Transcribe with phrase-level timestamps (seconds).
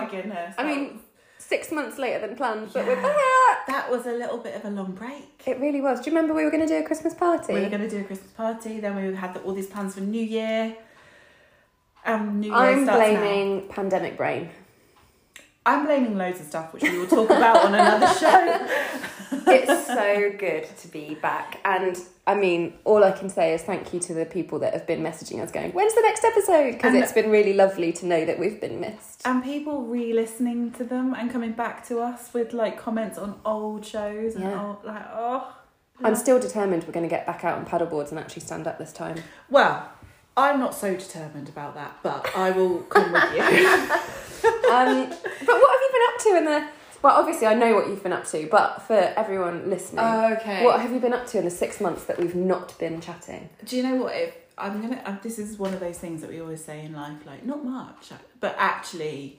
[0.00, 0.54] my goodness.
[0.58, 1.00] I mean,
[1.38, 3.66] six months later than planned, but we're back.
[3.66, 5.42] that was a little bit of a long break.
[5.46, 6.00] It really was.
[6.00, 7.52] Do you remember we were going to do a Christmas party?
[7.54, 9.94] We were going to do a Christmas party, then we had the, all these plans
[9.94, 10.76] for New Year.
[12.06, 13.20] Um, New Year I'm starts now.
[13.20, 14.50] blaming pandemic brain.
[15.66, 18.68] I'm blaming loads of stuff, which we will talk about on another show.
[19.46, 21.60] It's so good to be back.
[21.64, 24.86] And I mean, all I can say is thank you to the people that have
[24.86, 26.72] been messaging us going, when's the next episode?
[26.72, 29.22] Because it's been really lovely to know that we've been missed.
[29.24, 33.84] And people re-listening to them and coming back to us with like comments on old
[33.84, 34.66] shows and Yeah.
[34.66, 35.54] old, like oh.
[36.02, 38.78] I'm still determined we're going to get back out on paddleboards and actually stand up
[38.78, 39.22] this time.
[39.48, 39.88] Well,
[40.36, 43.88] I'm not so determined about that, but I will come with you.
[44.44, 46.68] Um, but what have you been up to in the.
[47.04, 50.64] Well, obviously, I know what you've been up to, but for everyone listening, okay.
[50.64, 53.50] what have you been up to in the six months that we've not been chatting?
[53.62, 54.14] Do you know what?
[54.16, 56.94] If I'm gonna, uh, this is one of those things that we always say in
[56.94, 59.38] life, like not much, but actually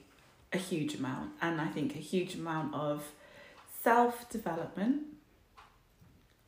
[0.53, 3.03] a huge amount, and I think a huge amount of
[3.81, 5.01] self development,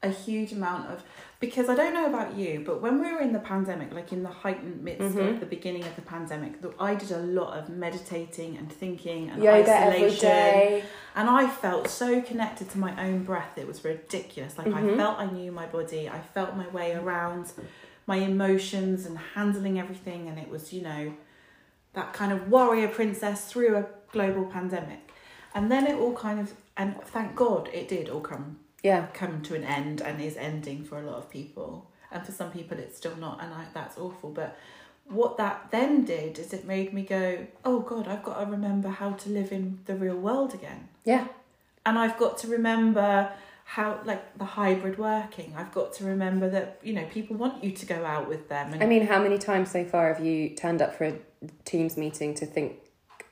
[0.04, 1.04] a huge amount of
[1.40, 4.24] because I don't know about you, but when we were in the pandemic, like in
[4.24, 5.30] the heightened midst Mhm.
[5.34, 9.44] of the beginning of the pandemic, I did a lot of meditating and thinking and
[9.44, 10.82] Yoga isolation.
[11.16, 13.56] And I felt so connected to my own breath.
[13.58, 14.58] It was ridiculous.
[14.58, 14.98] Like I Mhm.
[14.98, 16.10] felt I knew my body.
[16.10, 17.54] I felt my way around
[18.08, 20.28] my emotions and handling everything.
[20.28, 21.14] And it was, you know,
[21.94, 25.12] that kind of warrior princess through a global pandemic.
[25.54, 29.08] And then it all kind of, and thank God it did all come Yeah.
[29.14, 31.90] come to an end and is ending for a lot of people.
[32.12, 34.30] And for some people, it's still not, and I, that's awful.
[34.30, 34.58] But
[35.08, 38.90] what that then did is it made me go, oh God, I've got to remember
[38.90, 40.88] how to live in the real world again.
[41.04, 41.28] Yeah.
[41.86, 43.32] And I've got to remember
[43.64, 45.54] how, like, the hybrid working.
[45.58, 48.72] I've got to remember that, you know, people want you to go out with them.
[48.74, 51.20] And I mean, how many times so far have you turned up for a
[51.66, 52.80] Teams meeting to think,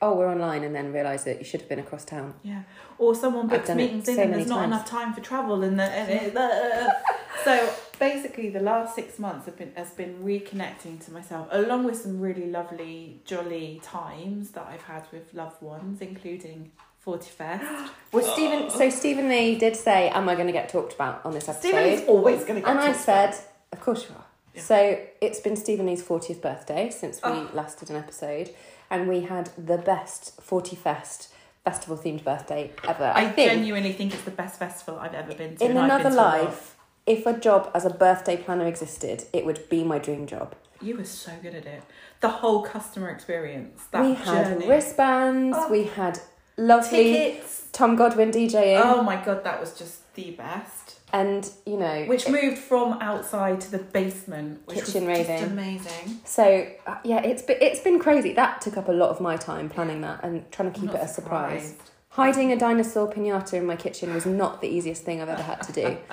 [0.02, 2.34] oh, we're online, and then realise that you should have been across town?
[2.42, 2.62] Yeah.
[2.98, 4.72] Or someone books meetings in and there's not times.
[4.72, 6.90] enough time for travel and, the, and it, uh,
[7.44, 11.96] so basically the last six months have been has been reconnecting to myself along with
[11.96, 16.72] some really lovely jolly times that I've had with loved ones including
[17.06, 17.88] 40fest.
[18.12, 21.32] Well, Stephen, so Stephen Lee did say, "Am I going to get talked about on
[21.34, 23.40] this episode?" Stephen's always going to get and I said, about.
[23.72, 24.24] "Of course you are."
[24.54, 24.62] Yeah.
[24.62, 27.50] So it's been Stephen Lee's fortieth birthday since we Oh.
[27.52, 28.50] last did an episode,
[28.90, 31.32] and we had the best forty fest
[31.64, 33.12] festival themed birthday ever.
[33.14, 35.64] I, I think genuinely think it's the best festival I've ever been to.
[35.64, 36.76] in another to life,
[37.06, 40.54] if a job as a birthday planner existed, it would be my dream job.
[40.80, 41.82] You were so good at it.
[42.20, 43.82] The whole customer experience.
[43.90, 44.68] That we had journey.
[44.68, 45.56] wristbands.
[45.58, 45.68] Oh.
[45.70, 46.20] We had
[46.56, 47.68] lovely tickets.
[47.72, 50.85] Tom Godwin DJing, Oh my god, that was just the best.
[51.12, 55.38] And you know, Which moved from outside to the basement, which Kitchen was raving.
[55.38, 56.20] just amazing.
[56.24, 58.32] So uh, yeah, it's been it's been crazy.
[58.32, 61.00] That took up a lot of my time planning that and trying to keep it
[61.00, 61.68] a surprise.
[61.68, 61.90] surprised.
[62.10, 65.62] Hiding a dinosaur pinata in my kitchen was not the easiest thing I've ever had
[65.62, 65.96] to do.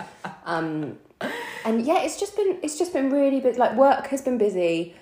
[0.46, 0.98] Um,
[1.64, 4.94] and yeah, it's just been it's just been really bit like work has been busy,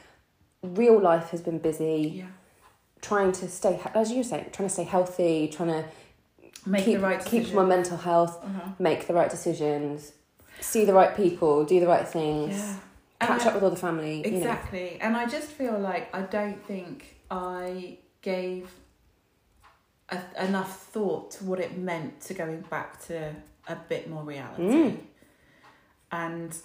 [0.62, 2.13] real life has been busy.
[2.18, 2.25] Yeah.
[3.01, 5.85] Trying to stay as you were saying, trying to stay healthy, trying to
[6.66, 8.69] Make keep the right keep my mental health, Uh-huh.
[8.79, 10.11] make the right decisions,
[10.59, 12.75] see the right people, do the right things, Yeah.
[13.19, 14.17] catch And up with all the family.
[14.25, 14.38] You know.
[14.38, 14.97] Exactly.
[15.01, 18.69] And I just feel like I don't think I gave
[20.09, 23.33] a, enough thought to what it meant to going back to
[23.67, 24.63] a bit more reality.
[24.63, 24.97] Mm.
[26.11, 26.57] And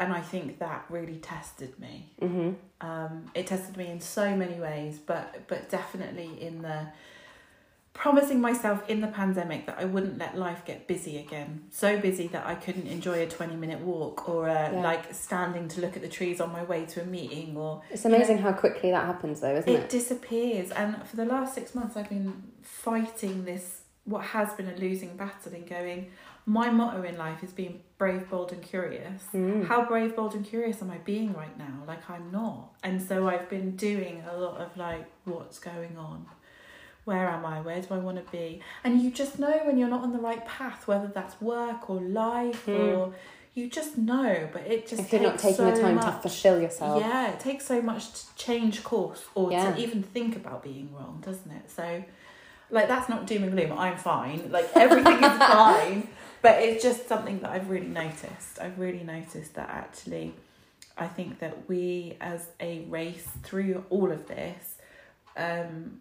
[0.00, 2.10] and I think that really tested me.
[2.18, 6.88] hmm Um, it tested me in so many ways, but but definitely in the
[7.94, 11.62] promising myself in the pandemic that I wouldn't let life get busy again.
[11.70, 14.82] So busy that I couldn't enjoy a twenty minute walk or a, Yeah.
[14.82, 18.04] like standing to look at the trees on my way to a meeting or It's
[18.04, 19.88] amazing how quickly that happens, though, isn't it it?
[19.88, 20.70] disappears.
[20.72, 25.16] And for the last six months, I've been fighting this what has been a losing
[25.16, 26.10] battle and going.
[26.46, 29.66] My motto in life is being brave, bold, and curious Mm.
[29.66, 31.84] how brave, bold, and curious am I being right now?
[31.86, 32.72] Like I'm not.
[32.82, 36.26] And so I've been doing a lot of like, what's going on?
[37.04, 37.60] Where am I?
[37.60, 38.60] Where do I want to be?
[38.82, 42.00] And you just know when you're not on the right path, whether that's work or
[42.00, 42.96] life Mm.
[42.96, 43.14] or
[43.52, 44.48] you just know.
[44.52, 46.06] But it just if you're not taking the time much.
[46.06, 47.00] to fulfill yourself.
[47.00, 49.72] Yeah, it takes so much to change course or Yeah.
[49.74, 51.70] to even think about being wrong, doesn't it?
[51.70, 52.02] So,
[52.70, 53.78] like, that's not doom and gloom.
[53.78, 54.50] I'm fine.
[54.50, 56.08] Like, everything is fine.
[56.42, 58.58] But it's just something that I've really noticed.
[58.60, 60.34] I've really noticed that actually,
[60.98, 64.76] I think that we as a race through all of this,
[65.36, 66.00] um,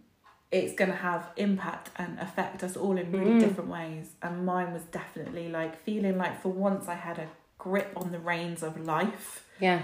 [0.57, 3.39] it's going to have impact and affect us all in really Mm.
[3.39, 4.05] different ways.
[4.21, 7.27] And mine was definitely like feeling like for once I had a
[7.57, 9.79] grip on the reins of life Yeah.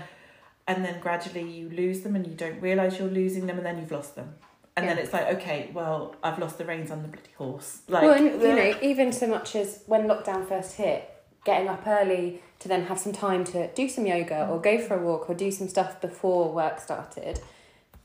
[0.68, 3.78] and then gradually you lose them and you don't realize you're losing them and then
[3.80, 4.36] you've lost them
[4.78, 7.82] And then it's like, okay, well, I've lost the reins on the bloody horse.
[7.90, 11.00] Like, well, and, you know, even so much as when lockdown first hit,
[11.44, 14.94] getting up early to then have some time to do some yoga or go for
[14.96, 17.42] a walk or do some stuff before work started,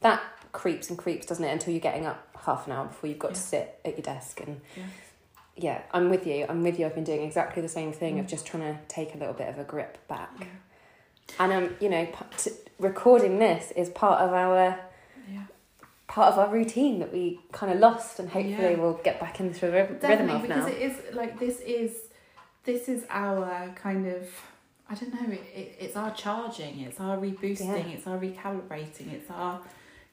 [0.01, 0.21] that
[0.55, 1.53] creeps and creeps, doesn't it?
[1.53, 4.41] Until you're getting up half an hour before you've got to sit at your desk.
[4.41, 4.83] And Yeah.
[5.57, 6.47] yeah, I'm with you.
[6.49, 6.87] I'm with you.
[6.87, 8.29] I've been doing exactly the same thing of Mm.
[8.31, 10.31] just trying to take a little bit of a grip back.
[10.41, 10.47] Yeah.
[11.41, 14.79] And um, you know, p- t- recording this is part of our
[15.31, 15.45] yeah.
[16.07, 18.77] part of our routine that we kind of lost, and hopefully Yeah.
[18.81, 20.73] we'll get back into the rhythm Definitely, of because now.
[20.73, 21.93] it is like this is
[22.65, 24.29] this is our kind of
[24.89, 25.33] I don't know.
[25.33, 26.81] It, it, it's our charging.
[26.81, 27.69] It's our reboosting.
[27.89, 27.95] Yeah.
[27.97, 29.13] It's our recalibrating.
[29.15, 29.61] It's our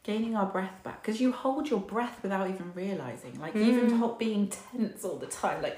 [0.04, 3.40] gaining our breath back because you hold your breath without even realizing.
[3.40, 4.00] Like even Mm.
[4.00, 5.62] to- being tense all the time.
[5.62, 5.78] Like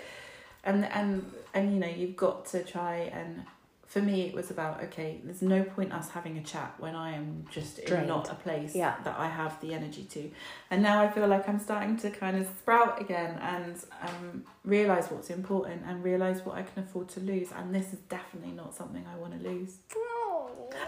[0.64, 3.44] and and and you know you've got to try and.
[3.86, 5.22] For me, it was about okay.
[5.24, 8.74] There's no point us having a chat when I am just in not a place
[8.74, 8.96] Yeah.
[9.04, 10.32] that I have the energy to.
[10.72, 15.12] And now I feel like I'm starting to kind of sprout again and um, realize
[15.12, 17.50] what's important and realize what I can afford to lose.
[17.56, 19.74] And this is definitely not something I want to lose.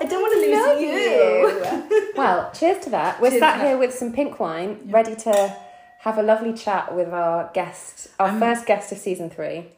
[0.01, 2.13] I don't want to lose love you.
[2.17, 3.21] well, cheers to that.
[3.21, 3.67] We're Cheers sat to that.
[3.67, 4.93] here with some pink wine, Yeah.
[4.93, 5.55] ready to
[5.99, 9.69] have a lovely chat with our guest, our Um, first guest of season three.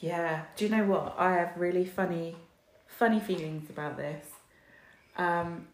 [0.00, 0.42] Yeah.
[0.56, 1.14] Do you know what?
[1.18, 2.36] I have really funny,
[2.86, 4.26] funny feelings about this.
[5.16, 5.68] Um,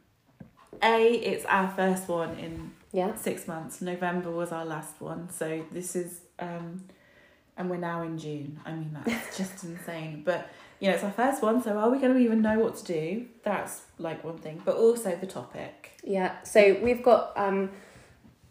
[0.82, 3.14] a, it's our first one in Yeah.
[3.14, 3.80] six months.
[3.80, 6.84] November was our last one, so this is, um,
[7.56, 8.60] and we're now in June.
[8.66, 10.22] I mean, that's just insane.
[10.24, 10.48] But
[10.80, 12.84] you know, it's our first one, so are we going to even know what to
[12.84, 13.26] do?
[13.42, 15.92] That's like one thing, but also the topic.
[16.04, 16.42] Yeah.
[16.42, 17.70] So we've got um,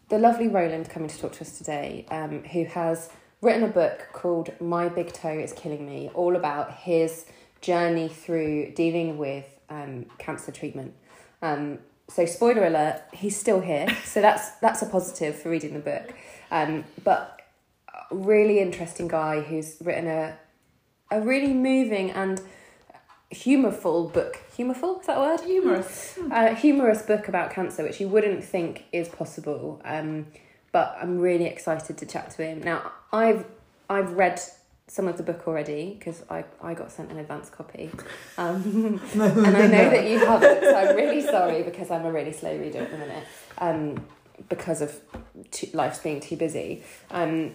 [0.08, 4.08] the lovely Roland coming to talk to us today, um, who has written a book
[4.12, 7.26] called My Big Toe Is Killing Me, all about his
[7.60, 10.94] journey through dealing with um, cancer treatment.
[11.42, 13.86] Um, so spoiler alert, he's still here.
[14.04, 16.14] So that's that's a positive for reading the book.
[16.50, 17.40] Um, but
[18.10, 20.38] really interesting guy who's written a
[21.10, 22.40] a really moving and
[23.30, 24.40] humorful book.
[24.56, 25.40] Humorful is that a word?
[25.40, 26.18] Humorous.
[26.30, 29.80] a humorous book about cancer, which you wouldn't think is possible.
[29.84, 30.26] Um,
[30.72, 32.62] but I'm really excited to chat to him.
[32.62, 33.46] Now, I've
[33.88, 34.40] I've read
[34.88, 37.90] some of the book already because I, I got sent an advance copy,
[38.38, 40.62] um, and I know that you haven't.
[40.62, 43.24] So I'm really sorry because I'm a really slow reader at the minute,
[43.58, 44.06] um,
[44.48, 45.00] because of
[45.50, 46.82] too, life's being too busy.
[47.10, 47.52] Um,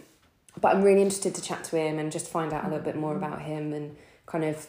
[0.60, 2.96] but I'm really interested to chat to him and just find out a little bit
[2.96, 3.96] more about him and
[4.26, 4.68] kind of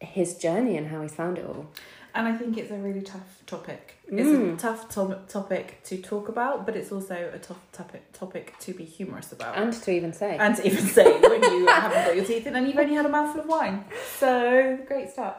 [0.00, 1.66] his journey and how he's found it all.
[2.14, 3.94] And I think it's a really tough topic.
[4.08, 4.54] It's Mm.
[4.54, 8.74] a tough to- topic to talk about, but it's also a tough topic topic to
[8.74, 9.56] be humorous about.
[9.56, 10.36] And to even say.
[10.36, 13.06] and to even say when you haven't got your teeth in and you've only had
[13.06, 13.84] a mouthful of wine.
[14.18, 15.36] So great start.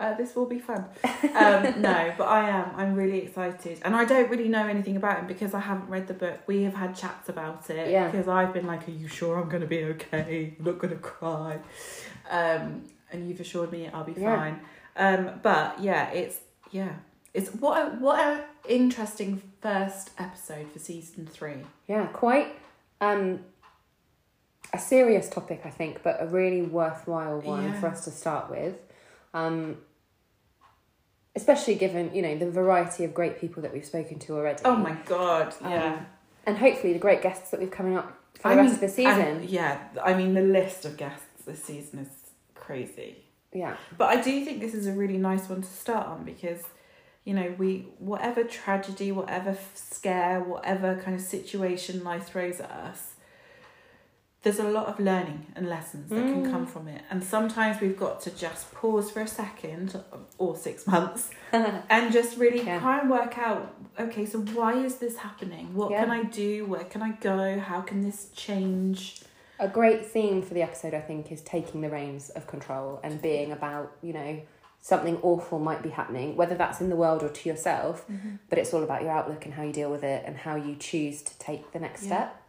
[0.00, 0.84] Uh, this will be fun.
[1.34, 2.72] Um, no, but I am.
[2.76, 6.08] I'm really excited, and I don't really know anything about him because I haven't read
[6.08, 6.40] the book.
[6.46, 8.06] We have had chats about it Yeah.
[8.10, 10.56] because I've been like, "Are you sure I'm going to be okay?
[10.58, 11.58] I'm not going to cry,"
[12.30, 14.36] um, and you've assured me I'll be Yeah.
[14.36, 14.60] fine.
[14.96, 16.38] Um, but yeah, it's
[16.72, 16.94] yeah,
[17.32, 21.58] it's what a, what a interesting first episode for season three.
[21.86, 22.48] Yeah, quite
[23.00, 23.40] um,
[24.72, 27.80] a serious topic, I think, but a really worthwhile one Yeah.
[27.80, 28.76] for us to start with.
[29.32, 29.76] Um,
[31.36, 34.60] especially given, you know, the variety of great people that we've spoken to already.
[34.64, 36.00] Oh my god, Um, yeah.
[36.46, 38.80] And hopefully the great guests that we've coming up for the I rest mean, of
[38.80, 39.20] the season.
[39.20, 42.08] and- yeah, I mean the list of guests this season is
[42.54, 43.24] crazy.
[43.52, 43.76] yeah.
[43.98, 46.62] But I do think this is a really nice one to start on because,
[47.24, 53.09] you know, we whatever tragedy, whatever scare, whatever kind of situation life throws at us,
[54.42, 56.50] there's a lot of learning and lessons that can Mm.
[56.50, 57.02] come from it.
[57.10, 60.02] And sometimes we've got to just pause for a second
[60.38, 62.78] or six months and just really Yeah.
[62.80, 65.74] try and work out okay, so why is this happening?
[65.74, 66.00] What Yeah.
[66.04, 66.64] can I do?
[66.64, 67.58] Where can I go?
[67.58, 69.20] How can this change?
[69.58, 73.20] A great theme for the episode, I think, is taking the reins of control and
[73.20, 74.40] being about, you know,
[74.80, 78.06] something awful might be happening, whether that's in the world or to yourself,
[78.48, 80.74] but it's all about your outlook and how you deal with it and how you
[80.76, 82.08] choose to take the next Yeah.
[82.08, 82.39] step.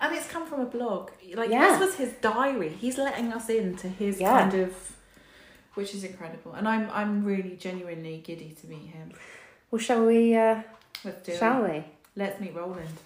[0.00, 1.10] And it's come from a blog.
[1.34, 1.68] Like Yeah.
[1.68, 2.70] this was his diary.
[2.70, 4.40] He's letting us into his Yeah.
[4.40, 4.74] kind of
[5.74, 6.52] which is incredible.
[6.54, 9.12] And I'm I'm really genuinely giddy to meet him.
[9.70, 10.34] Well, shall we?
[10.34, 10.62] Uh,
[11.04, 11.72] Let's do shall it.
[11.72, 11.84] we?
[12.22, 12.98] Let's meet Roland.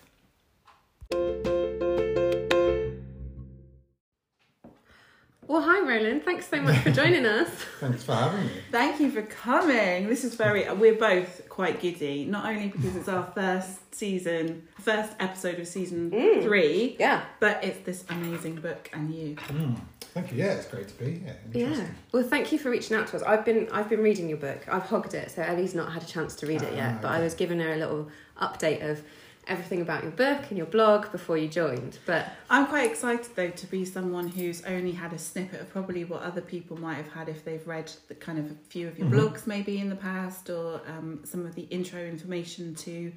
[5.46, 6.24] Well, hi, Roland.
[6.24, 7.48] Thanks so much for joining us.
[7.80, 8.50] Thanks for having me.
[8.72, 10.08] Thank you for coming.
[10.08, 15.12] This is very we're both quite giddy, not only because it's our first season, first
[15.20, 16.42] episode of season Mm.
[16.42, 17.24] three, yeah.
[17.40, 19.36] but it's this amazing book and you.
[19.36, 19.78] Mm,
[20.14, 20.38] thank you.
[20.38, 21.36] Yeah, it's great to be here.
[21.52, 21.60] Yeah.
[21.66, 21.94] Interesting.
[22.12, 23.22] Well, thank you for reaching out to us.
[23.22, 24.66] I've been I've been reading your book.
[24.66, 27.02] I've hogged it, so Ellie's not had a chance to read it Ah, yet.
[27.02, 28.08] But I was giving her a little
[28.40, 29.02] update of
[29.46, 31.98] everything about your book and your blog before you joined.
[32.06, 36.04] But I'm quite excited though to be someone who's only had a snippet of probably
[36.04, 38.98] what other people might have had if they've read the kind of a few of
[38.98, 39.12] your Mhm.
[39.14, 43.12] blogs maybe in the past or um, some of the intro information to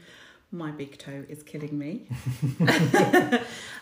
[0.51, 2.07] my big toe is killing me.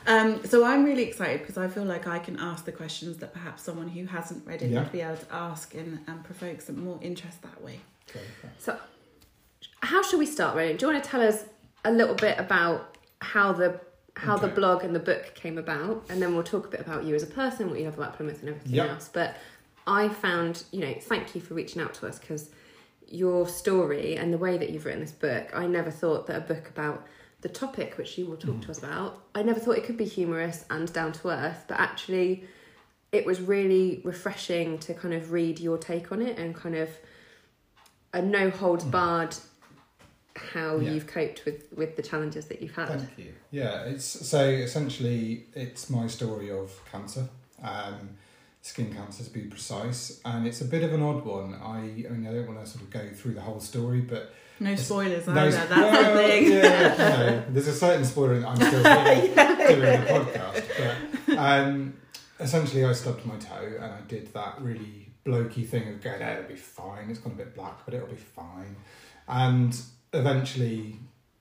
[0.08, 3.34] um, so I'm really excited because I feel like I can ask the questions that
[3.34, 4.80] perhaps someone who hasn't read it Yeah.
[4.82, 7.82] would be able to ask and, and provoke some more interest that way.
[8.14, 8.20] Go
[8.58, 8.78] so,
[9.82, 10.78] how should we start, Ronan?
[10.78, 11.46] Do you want to tell us
[11.86, 13.80] a little bit about how the
[14.18, 17.04] how the blog and the book came about, and then we'll talk a bit about
[17.04, 18.90] you as a person, what you love about Plymouth, and everything Yep.
[18.90, 19.10] else.
[19.12, 19.36] But
[19.86, 22.50] I found, you know, thank you for reaching out to us because
[23.08, 26.40] your story and the way that you've written this book, I never thought that a
[26.42, 27.06] book about
[27.42, 28.84] the topic which you will talk to us mm.
[28.84, 32.46] about, I never thought it could be humorous and down to earth, but actually
[33.12, 36.90] it was really refreshing to kind of read your take on it and kind of
[38.14, 38.92] a no holds mm.
[38.92, 39.36] barred
[40.36, 40.92] how Yeah.
[40.92, 42.88] you've coped with with the challenges that you've had.
[42.90, 43.34] Thank you.
[43.52, 47.28] Yeah, it's so essentially it's my story of cancer,
[47.64, 48.10] um,
[48.62, 51.54] skin cancer to be precise, and it's a bit of an odd one.
[51.56, 51.78] I,
[52.08, 54.76] I mean, I don't want to sort of go through the whole story, but No
[54.76, 56.52] spoilers no, either, that's well, the thing.
[56.52, 58.40] Yeah, no, there's a certain spoiler.
[58.40, 60.64] that I'm still doing, doing the podcast,
[61.28, 61.94] but um,
[62.40, 66.32] essentially, I stubbed my toe, and I did that really blokey thing of going, "Oh,
[66.34, 67.10] it'll be fine.
[67.10, 68.76] It's gone a bit black, but it'll be fine."
[69.28, 69.76] And
[70.16, 71.00] eventually,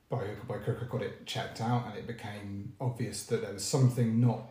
[0.09, 3.43] by hook or by crook, I got it checked out, and it became obvious that
[3.43, 4.43] there was something not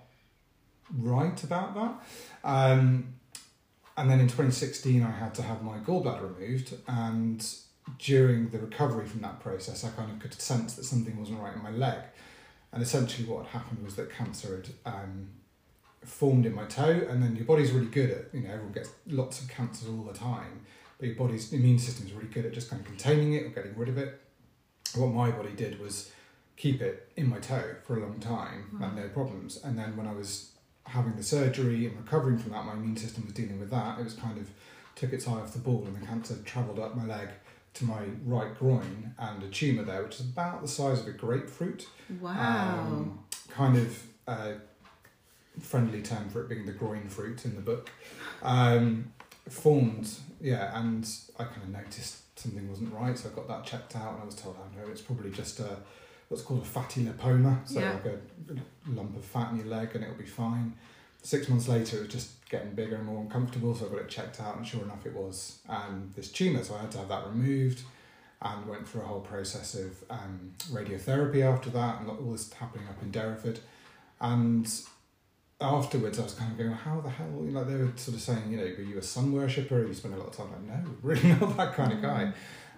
[0.98, 1.94] right about that.
[2.44, 3.13] Um,
[3.96, 7.46] and then in 2016, I had to have my gallbladder removed, and
[8.00, 11.56] during the recovery from that process, I kind of could sense that something wasn't right
[11.56, 12.00] in my leg.
[12.72, 15.30] And essentially, what had happened was that cancer had um,
[16.03, 18.89] formed in my toe, and then your body's really good at, you know, everyone gets
[19.08, 20.65] lots of cancers all the time,
[21.03, 23.50] but your body's immune system is really good at just kind of containing it or
[23.50, 24.22] getting rid of it.
[24.95, 26.10] What my body did was
[26.55, 29.60] keep it in my toe for a long time and no problems.
[29.65, 30.51] And then when I was
[30.86, 34.00] having the surgery and recovering from that, my immune system was dealing with that.
[34.00, 34.50] It was kind of
[34.95, 37.27] took its eye off the ball, and the cancer travelled up my leg
[37.74, 41.12] to my right groin and a tumour there, which is about the size of a
[41.12, 41.86] grapefruit.
[42.22, 42.31] Wow.
[42.31, 43.19] Um,
[43.50, 44.53] kind of a
[45.60, 47.89] friendly term for it being the groin fruit in the book.
[48.41, 49.12] Um,
[49.50, 50.09] formed,
[50.41, 51.07] yeah, and
[51.39, 54.25] I kind of noticed something wasn't right, so I got that checked out, and I
[54.25, 55.77] was told, oh no, it's probably just a
[56.29, 57.93] what's called a fatty lipoma, so Yeah.
[57.93, 58.19] like a
[58.89, 60.73] lump of fat in your leg, and it'll be fine.
[61.21, 64.09] Six months later, it was just getting bigger and more uncomfortable, so I got it
[64.09, 67.09] checked out, and sure enough, it was um, this tumour, so I had to have
[67.09, 67.83] that removed
[68.41, 72.88] and went through a whole process of um, radiotherapy after that, and all this happening
[72.89, 73.59] up in Derriford.
[74.19, 74.67] And
[75.63, 77.27] afterwards, I was kind of going, how the hell?
[77.32, 79.86] Like they were sort of saying, you know, were you a sun worshipper?
[79.86, 82.34] You spend a lot of time like, no, really not that kind of guy.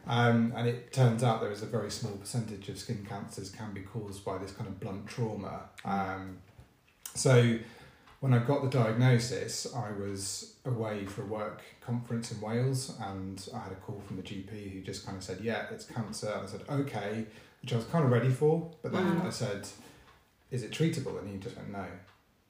[0.07, 3.73] Um, and it turns out there is a very small percentage of skin cancers can
[3.73, 5.61] be caused by this kind of blunt trauma.
[5.83, 6.37] Um,
[7.15, 7.57] so
[8.19, 13.47] when I got the diagnosis, I was away for a work conference in Wales, and
[13.53, 16.29] I had a call from the GP who just kind of said, "Yeah, it's cancer."
[16.31, 17.25] And I said, "Okay,"
[17.61, 19.27] which I was kind of ready for, but then Wow.
[19.27, 19.67] I said,
[20.51, 21.85] "Is it treatable?" And he just went, "No."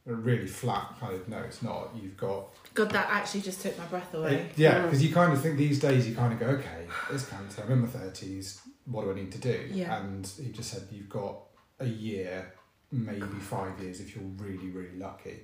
[0.07, 1.89] A really flat kind of no, it's not.
[1.99, 4.35] You've got God, that actually just took my breath away.
[4.35, 4.83] it- yeah, Mm.
[4.83, 7.63] because you kind of think these days you kind of go, okay, it's cancer.
[7.65, 8.61] I'm in my thirties.
[8.85, 9.67] What do I need to do?
[9.71, 9.97] Yeah.
[10.03, 11.37] And he just said you've got
[11.79, 12.53] a year,
[12.91, 15.39] maybe five years if you're really really lucky.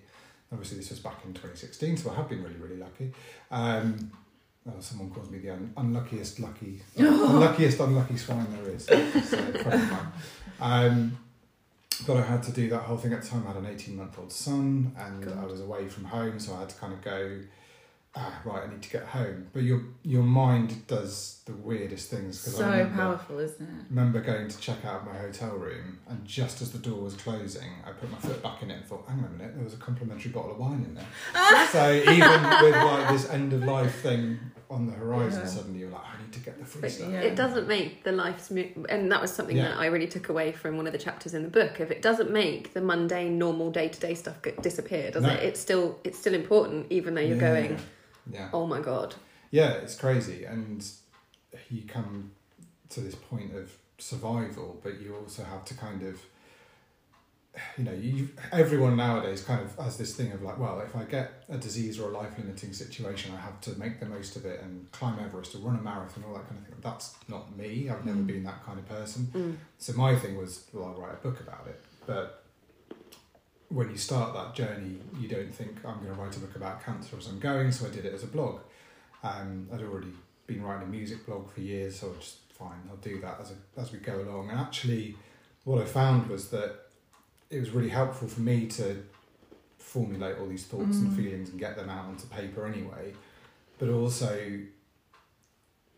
[0.52, 3.14] Obviously, this was back in 2016, so I have been really really lucky.
[3.50, 4.12] Um,
[4.64, 8.86] well, someone calls me the un- unluckiest lucky, unluckiest unlucky swine there is.
[8.86, 9.42] So.
[10.60, 11.18] Um,
[12.08, 13.46] but I had to do that whole thing at the time.
[13.48, 15.38] I had an 18 month old son and God.
[15.38, 17.42] I was away from home, so I had to kind of go,
[18.16, 19.48] ah, right, I need to get home.
[19.54, 22.44] But your your mind does the weirdest things.
[22.44, 23.86] 'cause I So remember, powerful, isn't it?
[23.90, 27.70] remember going to check out my hotel room, and just as the door was closing,
[27.86, 29.74] I put my foot back in it and thought, hang on a minute, there was
[29.74, 31.68] a complimentary bottle of wine in there.
[31.72, 34.40] so even with like this end of life thing
[34.70, 35.48] on the horizon, Yeah.
[35.48, 37.12] suddenly you're like, I need to get the free But stuff.
[37.12, 37.20] Yeah.
[37.22, 39.70] it doesn't make the life smooth, and that was something Yeah.
[39.70, 41.80] that I really took away from one of the chapters in the book.
[41.82, 45.30] If it doesn't make the mundane, normal, day to day stuff disappear, does No.
[45.30, 45.44] it?
[45.44, 47.54] It's still it's still important, even though you're Yeah.
[47.68, 47.80] going,
[48.30, 48.50] Yeah.
[48.54, 49.16] oh my god.
[49.52, 50.86] Yeah, it's crazy, and
[51.70, 52.32] you come
[52.90, 56.22] to this point of survival, but you also have to kind of,
[57.78, 61.04] you know, you everyone nowadays kind of has this thing of like, well, if I
[61.04, 64.46] get a disease or a life limiting situation, I have to make the most of
[64.46, 66.76] it and climb Everest or run a marathon, all that kind of thing.
[66.82, 67.90] That's not me.
[67.90, 68.28] I've never Mm.
[68.28, 69.28] been that kind of person.
[69.34, 69.56] Mm.
[69.80, 71.82] So my thing was, well, I'll write a book about it.
[72.06, 72.41] But
[73.72, 76.84] when you start that journey, you don't think I'm going to write a book about
[76.86, 77.72] cancer as I'm going.
[77.72, 78.60] So I did it as a blog.
[79.24, 80.14] Um, I'd already
[80.48, 82.82] been writing a music blog for years, so I just fine.
[82.90, 84.50] I'll do that as a, as we go along.
[84.50, 85.16] And actually,
[85.64, 86.76] what I found was that
[87.50, 89.04] it was really helpful for me to
[89.78, 91.16] formulate all these thoughts and Mm.
[91.16, 93.14] feelings and get them out onto paper anyway.
[93.80, 94.60] But also,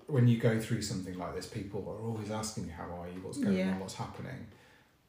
[0.07, 3.19] when you go through something like this, people are always asking you, How are you?
[3.21, 3.71] What's going Yeah.
[3.71, 3.79] on?
[3.79, 4.47] What's happening?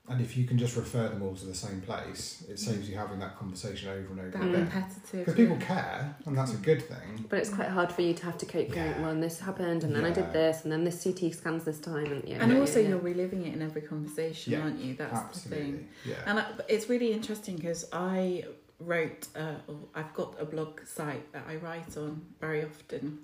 [0.07, 2.97] And if you can just refer them all to the same place, it saves you
[2.97, 4.49] having that conversation over and over That Mm.
[4.51, 4.65] again.
[4.65, 5.11] repetitive.
[5.25, 7.25] Because people care, and that's a good thing.
[7.31, 9.01] But it's quite hard for you to have to cope going, Yeah.
[9.01, 11.81] well, and this happened, and then I did this, and then this CT scans this
[11.81, 12.37] time, and yeah.
[12.43, 14.95] and yeah, also yeah, you're reliving it in every conversation, Yeah, aren't you?
[14.95, 15.89] That's the thing.
[16.05, 16.17] Yeah.
[16.27, 18.45] And I, it's really interesting because I
[18.81, 23.21] wrote, uh, or I've got a blog site that I write on very often,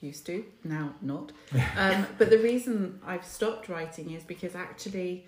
[0.00, 1.32] used to, now not.
[1.76, 5.26] Um, but the reason I've stopped writing is because actually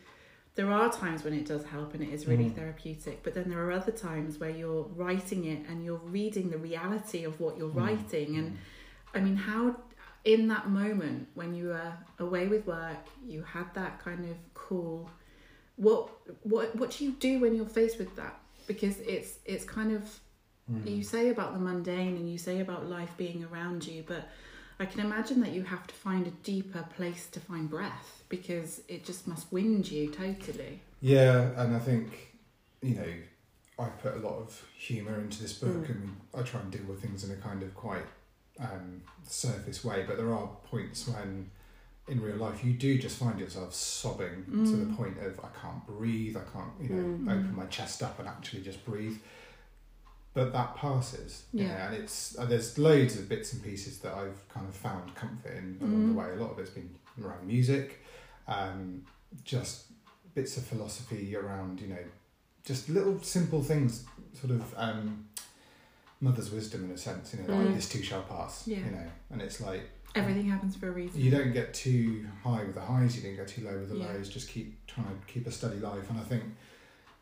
[0.54, 2.54] there are times when it does help and it is really Mm.
[2.54, 6.58] therapeutic, but then there are other times where you're writing it and you're reading the
[6.58, 7.76] reality of what you're Mm.
[7.82, 8.36] writing.
[8.36, 8.58] And
[9.14, 9.76] I mean, how
[10.24, 15.10] in that moment when you were away with work, you had that kind of cool.
[15.76, 16.08] What
[16.44, 18.40] what what do you do when you're faced with that?
[18.66, 20.20] Because it's it's kind of
[20.72, 20.96] Mm.
[20.96, 24.28] you say about the mundane and you say about life being around you, but
[24.80, 28.82] I can imagine that you have to find a deeper place to find breath because
[28.88, 30.80] it just must wind you totally.
[31.00, 32.08] Yeah, and I think,
[32.82, 33.12] you know,
[33.78, 35.90] I put a lot of humour into this book Mm.
[35.90, 38.06] and I try and deal with things in a kind of quite
[38.60, 41.50] um, surface way, but there are points when
[42.06, 44.96] in real life you do just find yourself sobbing to the Mm.
[44.96, 47.28] point of I can't breathe, I can't, you know, Mm.
[47.32, 49.16] open my chest up and actually just breathe.
[50.34, 51.68] But that passes, you Yeah.
[51.78, 55.14] know, and it's uh, there's loads of bits and pieces that I've kind of found
[55.14, 56.08] comfort in along Mm.
[56.08, 56.30] the way.
[56.32, 56.90] A lot of it's been
[57.22, 58.03] around music,
[58.48, 59.04] um,
[59.44, 59.84] just
[60.34, 62.04] bits of philosophy around you know
[62.64, 65.26] just little simple things sort of um
[66.20, 67.74] mother's wisdom in a sense you know like Mm.
[67.74, 68.78] this too shall pass Yeah.
[68.78, 69.82] you know and it's like
[70.16, 71.20] Everything happens for a reason.
[71.20, 73.96] you don't get too high with the highs you don't get too low with the
[73.96, 74.12] Yeah.
[74.12, 76.44] lows just keep trying to keep a steady life and i think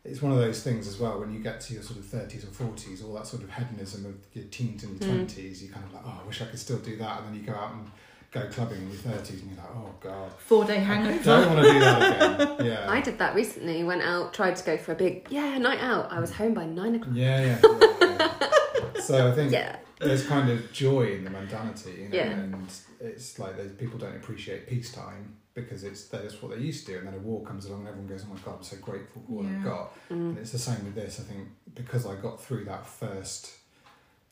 [0.03, 2.43] it's one of those things as well when you get to your sort of 30s
[2.43, 5.25] or 40s all that sort of hedonism of your teens and your Mm.
[5.25, 7.35] 20s you kind of like oh i wish i could still do that and then
[7.35, 7.89] you go out and
[8.33, 11.19] go clubbing in your 30s and you're like oh god Four day hangover.
[11.19, 13.83] I don't want to do that again yeah I did that recently.
[13.83, 16.11] Went out, tried to go for a big yeah night out.
[16.11, 17.15] I was home by nine o'clock.
[17.15, 17.59] Yeah, yeah.
[17.63, 17.97] yeah,
[18.95, 19.01] yeah.
[19.01, 22.31] so I think Yeah, there's kind of joy in the mundanity, you know, Yeah.
[22.31, 22.67] and
[22.99, 26.97] it's like there's, people don't appreciate peacetime because it's that's what they're used to, do,
[26.97, 29.21] and then a war comes along and everyone goes, "Oh my god, I'm so grateful
[29.27, 30.29] for what I've got." mm.
[30.29, 31.19] And it's the same with this.
[31.19, 33.51] I think because I got through that first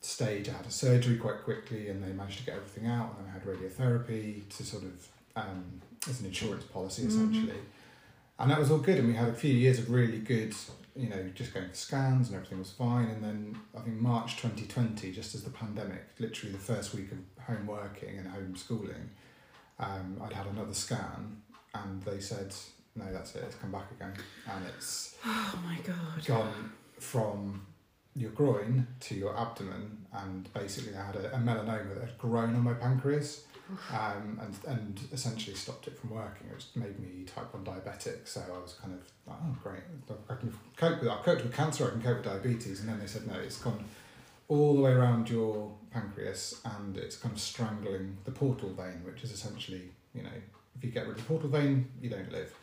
[0.02, 3.28] stage, I had a surgery quite quickly, and they managed to get everything out, and
[3.28, 7.08] I had radiotherapy to sort of um, as an insurance policy Mhm.
[7.08, 7.60] essentially,
[8.40, 8.98] and that was all good.
[8.98, 10.54] And we had a few years of really good,
[10.96, 13.06] you know, just going for scans and everything was fine.
[13.08, 17.20] And then I think March 2020, just as the pandemic, literally the first week of
[17.46, 19.12] home working and home schooling,
[19.80, 21.42] um, I'd had another scan,
[21.74, 22.54] and they said,
[22.96, 23.44] "No, that's it.
[23.46, 24.14] It's come back again,"
[24.50, 26.26] and it's Oh my god.
[26.26, 27.66] gone from
[28.16, 32.56] your groin to your abdomen, and basically I had a, a melanoma that had grown
[32.56, 33.46] on my pancreas,
[33.92, 36.48] um, and and essentially stopped it from working.
[36.48, 38.28] It just made me type one diabetic.
[38.28, 39.84] So I was kind of like, oh great,
[40.30, 41.10] I can cope with.
[41.10, 41.88] I coped with cancer.
[41.88, 43.84] I can cope with diabetes, and then they said no, it's gone
[44.48, 49.24] all the way around your pancreas, and it's kind of strangling the portal vein, which
[49.24, 50.30] is essentially you know
[50.78, 52.54] if you get rid of the portal vein, you don't live.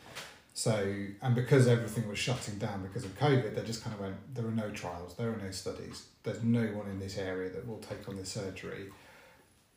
[0.59, 0.75] So,
[1.23, 4.45] and because everything was shutting down because of COVID, they just kind of went, there
[4.45, 7.79] are no trials, there are no studies, there's no one in this area that will
[7.79, 8.87] take on this surgery.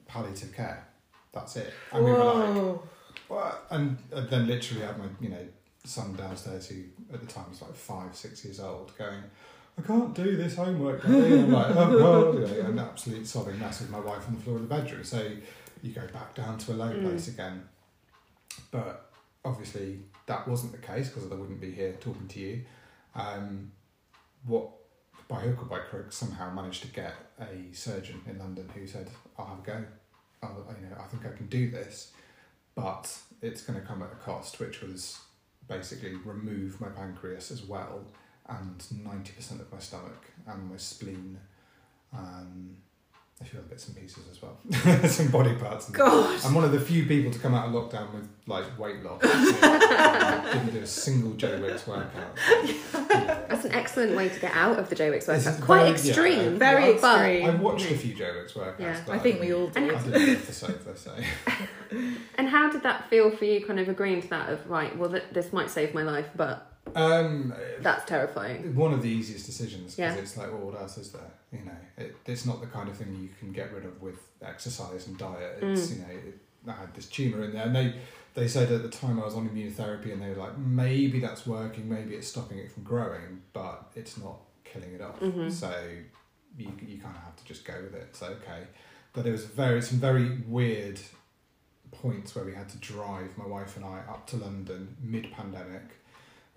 [0.08, 0.88] Palliative care,
[1.34, 1.72] that's it.
[1.92, 2.84] And we were like, Whoa.
[3.28, 3.68] what?
[3.70, 5.48] And, and then literally I had my, you know,
[5.84, 6.82] son downstairs who
[7.14, 9.22] at the time was like five, six years old going,
[9.78, 11.04] I can't do this homework.
[11.04, 14.28] Daddy." And I'm like, oh, God, you know, an absolute sobbing mess with my wife
[14.28, 15.04] on the floor of the bedroom.
[15.04, 15.30] So
[15.84, 17.04] you go back down to a low Mm.
[17.04, 17.70] place again.
[18.72, 19.12] But
[19.46, 22.62] obviously that wasn't the case because I wouldn't be here talking to you.
[23.16, 23.72] Um,
[24.46, 24.70] what
[25.28, 29.10] by hook or by crook somehow managed to get a surgeon in London who said,
[29.38, 29.86] "I'll have a go.
[30.44, 32.12] I'll, you know, I think I can do this,
[32.76, 35.20] but it's going to come at a cost, which was
[35.68, 38.04] basically remove my pancreas as well
[38.50, 41.40] and ninety percent of my stomach and my spleen."
[42.14, 42.78] Um,
[43.42, 44.58] a few other bits and pieces as well,
[45.10, 45.88] some body parts.
[45.88, 46.40] And God.
[46.46, 49.24] I'm one of the few people to come out of lockdown with like weight loss.
[49.24, 52.38] Um, didn't do a single Joe Wicks workout.
[52.64, 52.74] Yeah.
[53.50, 55.60] That's an excellent way to get out of the Joe Wicks This workout.
[55.60, 56.54] is Quite very- extreme.
[56.54, 57.50] yeah, Very I've- but- extreme.
[57.50, 58.80] I've watched a few Joe Wicks workouts.
[58.80, 59.02] Yeah.
[59.06, 59.96] but I think we all didn't- do.
[59.96, 61.12] I didn't get off the sofa, so.
[62.38, 65.10] And how did that feel for you, kind of agreeing to that of, right, well,
[65.10, 68.76] th- this might save my life, but Um, that's terrifying.
[68.76, 70.22] one of the easiest decisions because Yeah.
[70.22, 71.32] it's like, well, what else is there?
[71.52, 74.20] You know, it, it's not the kind of thing you can get rid of with
[74.42, 75.60] exercise and diet.
[75.62, 75.96] It's Mm.
[75.96, 77.96] you know, it, I had this tumor in there, and they
[78.34, 81.46] they said at the time I was on immunotherapy, and they were like, maybe that's
[81.46, 85.20] working, maybe it's stopping it from growing, but it's not killing it off.
[85.20, 85.52] Mhm.
[85.52, 85.74] So
[86.58, 88.16] you you kind of have to just go with it.
[88.16, 88.68] So okay,
[89.14, 91.00] but there was very some very weird
[91.92, 95.84] points where we had to drive my wife and I up to London mid pandemic.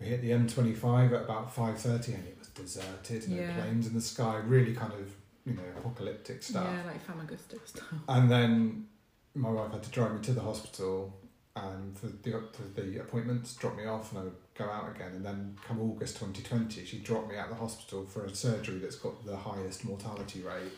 [0.05, 3.27] We hit the M25 at about five thirty, and it was deserted.
[3.31, 3.57] No Yeah.
[3.59, 4.37] planes in the sky.
[4.45, 5.11] Really kind of
[5.47, 6.67] you know apocalyptic stuff.
[6.71, 8.01] Yeah, like Famagusta style.
[8.09, 8.87] And then
[9.35, 11.19] my wife had to drive me to the hospital
[11.57, 15.13] and for the, for the appointments, drop me off, and I would go out again.
[15.13, 18.79] And then come August 2020, she dropped me out of the hospital for a surgery
[18.81, 20.73] that's got the highest mortality rate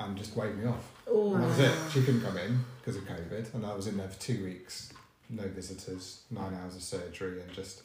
[0.00, 0.90] and just waved me off.
[1.06, 1.74] Oh, And that was it.
[1.92, 4.92] She couldn't come in because of COVID, and I was in there for two weeks,
[5.30, 7.82] no visitors, nine hours of surgery, and just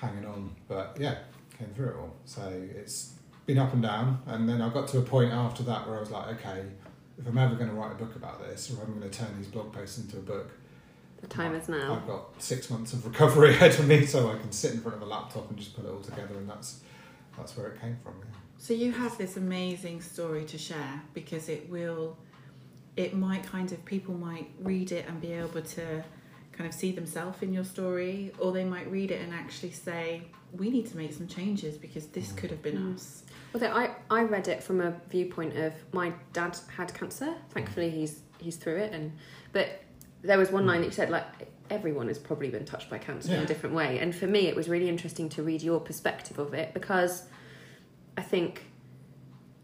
[0.00, 0.54] hanging on.
[0.68, 1.18] But yeah,
[1.58, 2.14] came through it all.
[2.24, 2.42] So
[2.74, 3.14] it's
[3.46, 6.00] been up and down, and then I got to a point after that where I
[6.00, 6.64] was like, okay,
[7.18, 9.18] if I'm ever going to write a book about this, or if I'm going to
[9.18, 10.50] turn these blog posts into a book,
[11.20, 11.96] The time is now.
[11.96, 14.96] I've got six months of recovery ahead of me, so I can sit in front
[14.96, 16.80] of a laptop and just put it all together, and that's
[17.36, 18.14] that's where it came from.
[18.18, 18.36] Yeah.
[18.58, 22.18] So you have this amazing story to share because it will,
[22.96, 26.04] it might kind of people might read it and be able to
[26.60, 30.20] kind of see themselves in your story, or they might read it and actually say,
[30.52, 32.94] "We need to make some changes because this could have been Mm.
[32.94, 33.22] us."
[33.54, 37.34] Well, I, I read it from a viewpoint of my dad had cancer.
[37.48, 39.12] Thankfully, he's he's through it, and
[39.52, 39.80] but
[40.20, 41.24] there was one line that you said like
[41.70, 44.54] everyone has probably been touched by cancer in a different way, and for me, it
[44.54, 47.22] was really interesting to read your perspective of it because
[48.18, 48.66] I think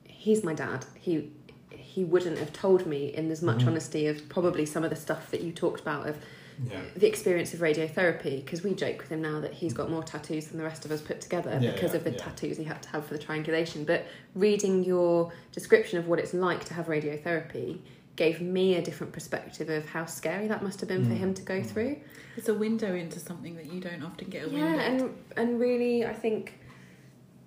[0.05, 0.87] he's my dad.
[0.99, 1.31] He
[1.69, 3.69] he wouldn't have told me in as much Mhm.
[3.69, 6.17] honesty of probably some of the stuff that you talked about of
[6.65, 6.81] Yeah.
[6.97, 10.47] the experience of radiotherapy because we joke with him now that he's got more tattoos
[10.47, 12.17] than the rest of us put together Yeah, because yeah, of the yeah.
[12.17, 13.85] tattoos he had to have for the triangulation.
[13.85, 17.81] But reading your description of what it's like to have radiotherapy
[18.17, 21.19] gave me a different perspective of how scary that must have been for Mm.
[21.19, 21.67] him to go Mm.
[21.67, 21.97] through.
[22.39, 25.07] It's a window into something that you don't often get a Yeah, window.
[25.07, 26.55] and and really, I think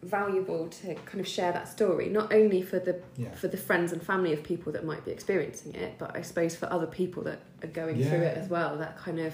[0.01, 3.31] valuable to kind of share that story not only for the Yeah.
[3.35, 6.55] for the friends and family of people that might be experiencing it but i suppose
[6.55, 9.33] for other people that are going through it as well that kind of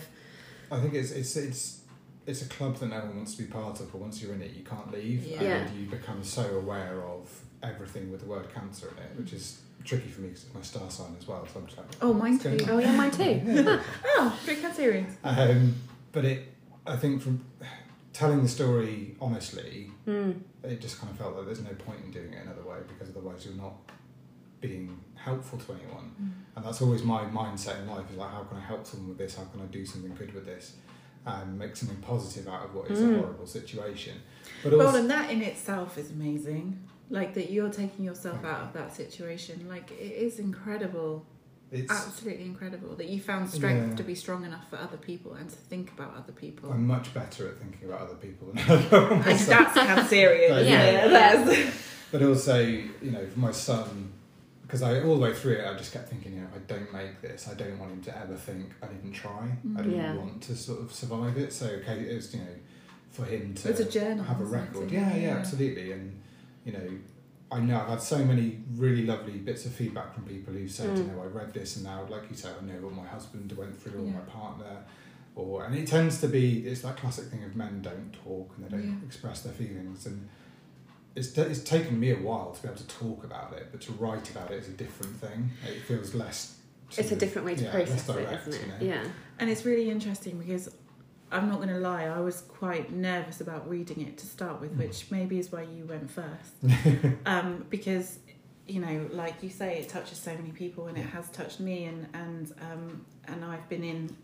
[0.71, 1.82] I think it's it's it's
[2.25, 4.41] it's a club that no one wants to be part of, but once you're in
[4.41, 5.43] it, you can't leave, Yeah.
[5.43, 5.56] Yeah.
[5.58, 7.30] and you become so aware of
[7.62, 10.62] everything with the word cancer in it, which is tricky for me because it's my
[10.63, 11.45] star sign as well.
[11.54, 12.58] So I'm just like, Oh, mine too.
[12.67, 13.80] oh yeah mine too Yeah.
[14.17, 15.12] oh, big Cancerians.
[15.23, 15.75] um,
[16.12, 16.47] but it,
[16.88, 17.45] I think from
[18.15, 20.39] telling the story honestly, Mm.
[20.63, 23.10] it just kind of felt like there's no point in doing it another way because
[23.10, 23.75] otherwise you're not
[24.62, 26.08] being helpful to anyone.
[26.56, 29.17] And that's always my mindset in life is like, how can I help someone with
[29.17, 29.36] this?
[29.36, 30.78] How can I do something good with this?
[31.25, 33.15] And make something positive out of what is Mm.
[33.15, 34.15] a horrible situation.
[34.63, 36.80] But Well, also, and that in itself is amazing.
[37.10, 39.67] Like that you're taking yourself out of that situation.
[39.67, 41.25] Like it is incredible,
[41.75, 43.95] it's, absolutely incredible that you found strength Yeah.
[43.97, 46.71] to be strong enough for other people and to think about other people.
[46.71, 49.73] I'm much better at thinking about other people than I am and myself.
[49.73, 49.77] that's
[50.11, 51.05] Cancerian, But isn't yeah.
[51.05, 51.09] it?
[51.11, 51.73] That's-
[52.11, 54.11] But also, you know, for my son,
[54.61, 56.91] because I all the way through it, I just kept thinking, you know, I don't
[56.93, 59.51] make this, I don't want him to ever think I didn't try.
[59.77, 60.15] I didn't Yeah.
[60.15, 61.51] want to sort of survive it.
[61.53, 62.47] So, okay, it was, you know,
[63.11, 64.91] for him to It's a journal, have a record.
[64.91, 65.29] Yeah, yeah, yeah.
[65.38, 65.91] absolutely.
[65.91, 66.19] And
[66.65, 66.89] you know,
[67.51, 70.97] I know I've had so many really lovely bits of feedback from people who said,
[70.97, 71.15] you Mm.
[71.15, 73.79] know, I read this and now, like you said, I know what my husband went
[73.81, 74.13] through or Yeah.
[74.13, 74.84] my partner.
[75.36, 78.65] Or, and it tends to be it's that classic thing of men don't talk and
[78.65, 79.05] they don't Yeah.
[79.08, 80.27] express their feelings and
[81.15, 83.91] it's, it's taken me a while to be able to talk about it but to
[83.93, 86.58] write about it is a different thing it feels less
[86.97, 88.93] it's a different way to yeah, process less it direct, isn't it you know?
[89.03, 90.69] yeah And it's really interesting because
[91.36, 94.74] I'm not going to lie, I was quite nervous about reading it to start with,
[94.74, 94.80] Mm.
[94.84, 96.52] which maybe is why you went first.
[97.26, 98.19] um, because,
[98.67, 101.78] you know, like you say, it touches so many people and it has touched me,
[101.86, 104.15] and and um, and I've been in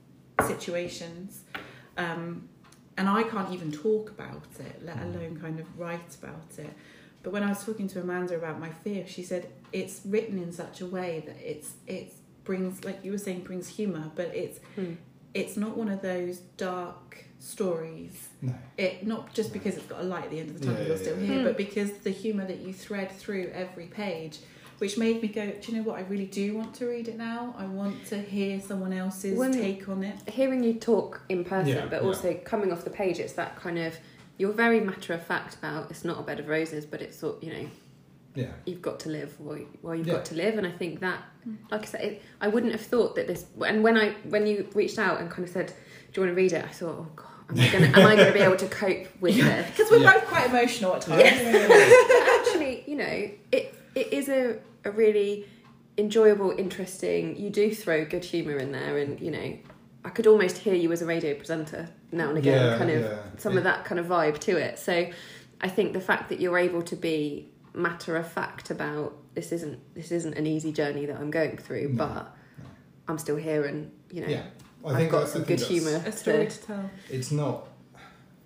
[0.47, 1.43] situations,
[1.97, 2.47] um,
[2.97, 5.15] and I can't even talk about it, let Mm.
[5.15, 6.73] alone kind of write about it.
[7.23, 10.51] But when I was talking to Amanda about my fear, she said it's written in
[10.51, 14.59] such a way that it's it brings, like you were saying, brings humour, but it's
[14.75, 14.93] Hmm.
[15.33, 18.29] It's not one of those dark stories.
[18.41, 20.81] no It not just because it's got a light at the end of the tunnel,
[20.81, 21.25] Yeah, you're yeah, still yeah.
[21.27, 21.43] here, Hmm.
[21.45, 24.39] but because the humour that you thread through every page,
[24.79, 25.97] which made me go, do you know what?
[25.99, 27.53] I really do want to read it now.
[27.57, 30.15] I want to hear someone else's When- take on it.
[30.29, 32.07] hearing you talk in person, Yeah, but yeah.
[32.07, 33.95] also coming off the page, it's that kind of
[34.37, 37.43] you're very matter of fact about it's not a bed of roses, but it's sort
[37.43, 37.69] you know
[38.35, 40.13] yeah you've got to live while, while you've Yeah.
[40.15, 41.57] got to live, and I think that, Mm.
[41.71, 43.45] like I said, it, I wouldn't have thought that this.
[43.65, 46.41] And when I when you reached out and kind of said, "Do you want to
[46.41, 48.67] read it?" I thought, "Oh God, am I gonna am I gonna be able to
[48.67, 50.13] cope with this?" Because we're Yeah.
[50.13, 51.21] both quite emotional at times.
[51.23, 52.45] Yes.
[52.45, 55.45] but actually, you know, it it is a, a really
[55.97, 57.37] enjoyable, interesting.
[57.37, 59.57] You do throw good humour in there, and you know,
[60.05, 63.01] I could almost hear you as a radio presenter now and again, Yeah, kind of
[63.01, 63.17] yeah.
[63.37, 64.77] some of that kind of vibe to it.
[64.79, 65.07] So,
[65.61, 69.79] I think the fact that you're able to be matter of fact about this isn't
[69.95, 72.13] this isn't an easy journey that I'm going through, No, but
[72.59, 72.65] no.
[73.07, 74.43] I'm still here, and you know, Yeah,
[74.85, 76.01] I I've think got that's- some good humour.
[76.05, 76.89] A story to- to tell.
[77.09, 77.67] It's not.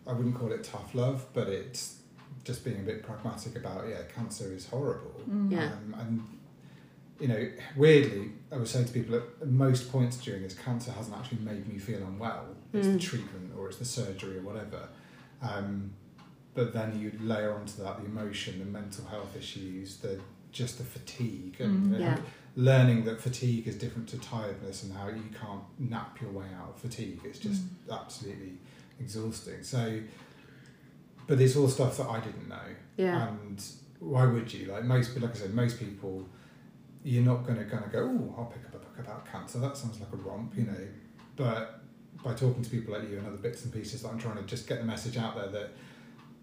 [0.08, 1.98] I wouldn't call it tough love, but it's
[2.44, 3.88] just being a bit pragmatic about.
[3.90, 5.16] Yeah, cancer is horrible.
[5.30, 5.52] Mm.
[5.52, 5.72] Yeah.
[5.74, 6.24] Um, and
[7.20, 11.16] you know, weirdly, I would say to people at most points during this, cancer hasn't
[11.18, 12.46] actually made me feel unwell.
[12.74, 12.94] It's Mm.
[12.94, 14.90] the treatment or it's the surgery or whatever.
[15.42, 15.94] Um,
[16.56, 20.20] but then you layer onto that the emotion, the mental health issues, the
[20.52, 22.00] just the fatigue, and Mm.
[22.00, 22.18] Yeah.
[22.56, 26.70] learning that fatigue is different to tiredness and how you can't nap your way out
[26.70, 27.20] of fatigue.
[27.26, 28.54] It's just absolutely
[29.00, 29.62] exhausting.
[29.64, 30.00] So,
[31.28, 32.68] but it's all stuff that I didn't know.
[32.98, 33.62] yeah, And
[34.00, 34.68] why would you?
[34.72, 36.26] Like most, like I said, most people,
[37.04, 39.60] you're not going to kind of go, oh, I'll pick up a book about cancer.
[39.60, 40.88] That sounds like a romp, you know.
[41.36, 41.82] But
[42.24, 44.44] by talking to people like you and other bits and pieces, that I'm trying to
[44.44, 45.72] just get the message out there that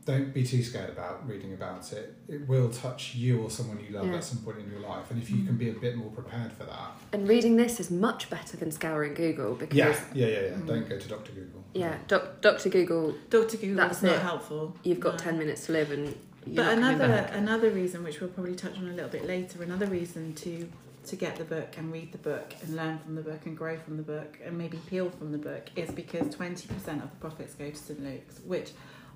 [0.04, 2.14] don't be too scared about reading about it.
[2.28, 4.16] It will touch you or someone you love Yeah.
[4.16, 5.10] at some point in your life.
[5.10, 6.90] And if you can be a bit more prepared for that.
[7.12, 10.48] and reading this is much better than scouring Google because Yeah, yeah, yeah, yeah.
[10.54, 10.66] Mm.
[10.66, 11.32] Don't go to Dr.
[11.32, 11.62] Google.
[11.74, 13.56] yeah, doc, Doctor Google, Dr.
[13.58, 14.22] Google That's not it.
[14.22, 14.76] helpful.
[14.82, 15.18] you've got No.
[15.18, 16.06] ten minutes to live, and
[16.46, 17.36] you're But not another back.
[17.36, 20.68] another reason, which we'll probably touch on a little bit later, another reason to
[21.04, 23.76] to get the book and read the book and learn from the book and grow
[23.76, 27.16] from the book and maybe peel from the book is because twenty percent of the
[27.16, 28.70] profits go to St Luke's, which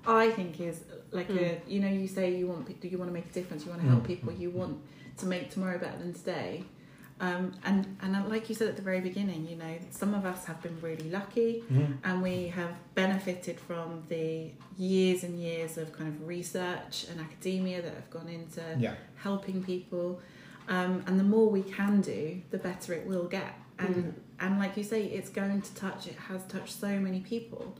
[0.07, 0.79] I think is
[1.11, 3.65] like a you know you say you want pe- you want to make a difference,
[3.65, 4.07] you want to help Mm.
[4.07, 4.77] people, you want
[5.17, 6.63] to make tomorrow better than today.
[7.19, 10.45] Um, and and like you said at the very beginning, you know, some of us
[10.45, 11.97] have been really lucky Mm.
[12.03, 17.81] and we have benefited from the years and years of kind of research and academia
[17.81, 18.93] that have gone into Yeah.
[19.15, 20.21] helping people
[20.69, 24.13] um, and the more we can do the better it will get and Mm.
[24.43, 27.75] and like you say it's going to touch it has touched so many people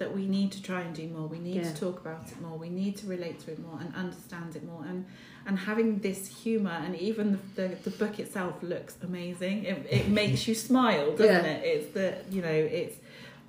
[0.00, 1.72] that we need to try and do more we need Yeah.
[1.72, 4.64] to talk about it more we need to relate to it more and understand it
[4.64, 5.04] more and
[5.46, 10.08] and having this humor and even the, the, the book itself looks amazing it, it
[10.20, 11.52] makes you smile doesn't Yeah.
[11.58, 12.96] it it's the you know it's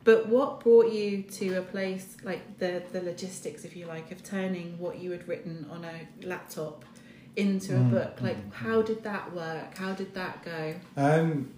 [0.03, 4.23] but what brought you to a place like the the logistics, if you like, of
[4.23, 6.83] turning what you had written on a laptop
[7.35, 8.13] into a Mm, book?
[8.19, 9.77] Like, mm, how did that work?
[9.77, 10.73] How did that go?
[10.97, 11.51] Um,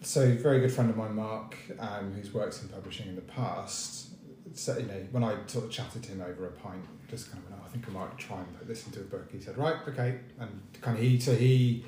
[0.00, 3.20] so, a very good friend of mine, Mark, um, who's worked in publishing in the
[3.40, 4.09] past,
[4.54, 7.42] so, you know, when I sort of chatted to him over a pint, just kind
[7.44, 9.28] of went, oh, I think I might try and put this into a book.
[9.32, 11.84] He said, right, okay, and kind of he, so he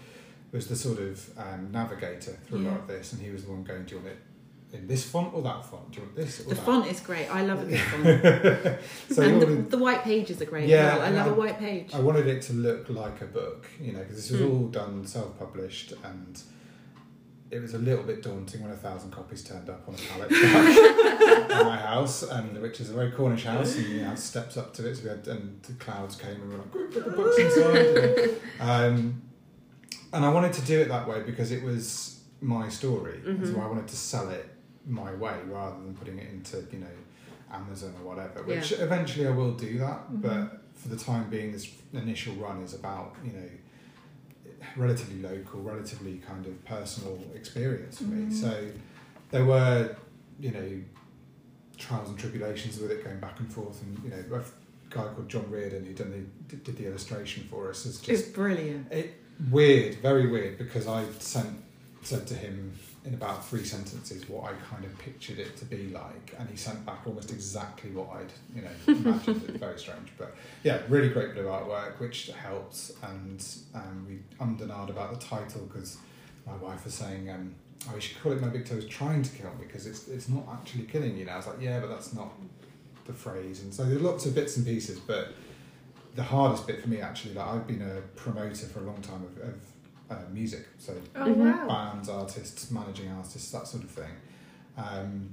[0.52, 3.50] was the sort of um, navigator through a lot of this, and he was the
[3.52, 4.18] one going, do you want it
[4.76, 5.90] in this font or that font?
[5.90, 6.64] Do you want this or The that?
[6.64, 7.26] font is great.
[7.28, 8.04] I love the font.
[9.10, 10.68] so and the, wanted- the white pages are great.
[10.68, 11.06] Yeah, well.
[11.06, 11.94] I love a I- white page.
[11.94, 14.50] I wanted it to look like a book, you know, because this was Mm.
[14.50, 16.40] all done self-published, and
[17.52, 20.32] it was a little bit daunting when a thousand copies turned up on a pallet
[20.32, 24.72] at my house, and which is a very Cornish house, and you know, steps up
[24.74, 27.04] to it, so we had and the clouds came and we were like, "Quick, put
[27.04, 28.40] the books inside.
[28.60, 29.22] um,
[30.14, 33.60] and I wanted to do it that way because it was my story, and so.
[33.60, 34.48] I wanted to sell it
[34.86, 36.96] my way rather than putting it into you know
[37.52, 38.42] Amazon or whatever.
[38.44, 40.22] Which eventually I will do that, Mhm.
[40.22, 43.48] but for the time being, this initial run is about you know
[44.76, 48.26] relatively local, relatively kind of personal experience for me.
[48.26, 48.40] Mhm.
[48.40, 48.66] So
[49.30, 49.96] there were
[50.40, 50.80] you know
[51.78, 54.40] trials and tribulations with it going back and forth, and you know a
[54.90, 58.34] guy called John Reardon who done the did the illustration for us is It's just
[58.34, 58.90] brilliant.
[58.92, 59.14] It
[59.50, 61.62] weird, very weird because I sent
[62.02, 62.72] said to him
[63.04, 66.56] in about three sentences what I kind of pictured it to be like, and he
[66.56, 69.42] sent back almost exactly what I'd you know imagined.
[69.58, 72.92] very strange, but yeah, really great bit of artwork which helps.
[73.02, 75.98] and um, we ummed and ahed about the title because
[76.46, 77.30] my wife was saying.
[77.30, 77.54] Um,
[77.90, 80.28] Oh, you should call it My Big Toe's trying to kill me because it's it's
[80.28, 81.32] not actually killing you now.
[81.32, 82.32] I was like, yeah, but that's not
[83.06, 83.60] the phrase.
[83.62, 85.32] And so there's lots of bits and pieces, but
[86.14, 89.24] the hardest bit for me actually, like I've been a promoter for a long time
[89.24, 89.54] of, of
[90.12, 91.66] uh, music, so Oh wow.
[91.66, 94.10] bands, artists, managing artists, that sort of thing.
[94.76, 95.32] Um,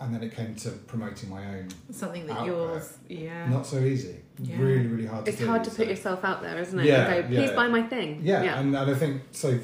[0.00, 1.68] and then it came to promoting my own.
[1.90, 3.48] Something that Out yours, yeah.
[3.48, 4.16] Not so easy.
[4.38, 4.58] Yeah.
[4.58, 5.48] Really, really hard It's to do.
[5.48, 6.86] hard to so- put yourself out there, isn't it?
[6.86, 7.56] Yeah, and go, please yeah.
[7.56, 8.20] buy my thing.
[8.22, 8.58] Yeah, yeah.
[8.60, 9.60] And, and I think so.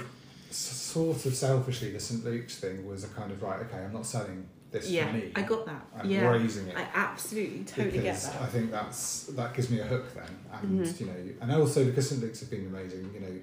[0.50, 3.60] Sort of selfishly, the St Luke's thing was a kind of right.
[3.60, 5.30] Okay, I'm not selling this yeah, for me.
[5.36, 5.86] I got that.
[5.96, 9.78] I'm yeah, raising it I absolutely totally get get I think that's that gives me
[9.80, 11.00] a hook then, and Mhm.
[11.00, 13.10] you know, and also because St Luke's have been amazing.
[13.14, 13.40] You know,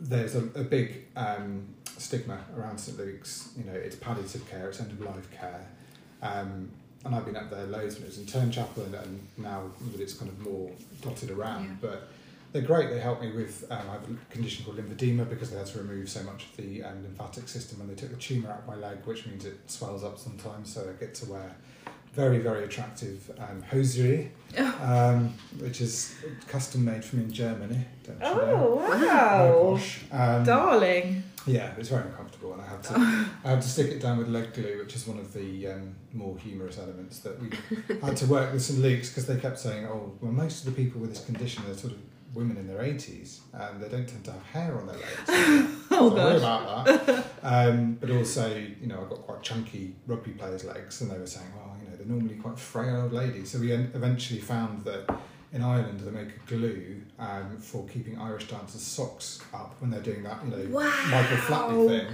[0.00, 1.66] there's a, a big um,
[1.98, 3.50] stigma around St Luke's.
[3.56, 5.66] You know, it's palliative care, it's end of life care,
[6.22, 6.70] um,
[7.04, 10.00] and I've been up there loads when it was in Turnchapel, and, and now that
[10.00, 10.70] it's kind of more
[11.02, 11.64] dotted around.
[11.64, 11.88] Yeah.
[11.88, 12.08] But
[12.52, 12.90] they're great.
[12.90, 15.78] They help me with um, I have a condition called lymphedema because they had to
[15.78, 18.66] remove so much of the um, lymphatic system when they took the tumour out of
[18.66, 20.72] my leg, which means it swells up sometimes.
[20.72, 21.56] So I get to wear
[22.16, 24.30] very very attractive um, hosiery,
[24.82, 26.16] um, which is
[26.48, 27.80] custom made from in Germany.
[28.04, 28.80] Don't you know?
[28.82, 29.76] Oh
[30.10, 30.36] wow.
[30.38, 31.22] Um, darling!
[31.46, 32.94] yeah, it's very uncomfortable, and I had to
[33.44, 35.94] I had to stick it down with leg glue, which is one of the um,
[36.12, 37.50] more humorous elements that we
[38.02, 40.82] had to work with some leaks because they kept saying, "Oh, well, most of the
[40.82, 41.98] people with this condition are sort of
[42.34, 46.10] women in their eighties, and they don't tend to have hair on their legs." Oh
[46.14, 46.38] Sorry gosh.
[46.38, 47.24] about that.
[47.42, 48.48] Um, but also,
[48.80, 51.74] you know, I've got quite chunky rugby players' legs, and they were saying, "Well, you
[51.74, 51.75] know, they're
[52.08, 55.10] normally quite frail old ladies." So we en- eventually found that.
[55.52, 60.02] In Ireland, they make a glue um, for keeping Irish dancers' socks up when they're
[60.02, 60.64] doing that, you know,
[61.08, 62.06] Michael Flatley thing.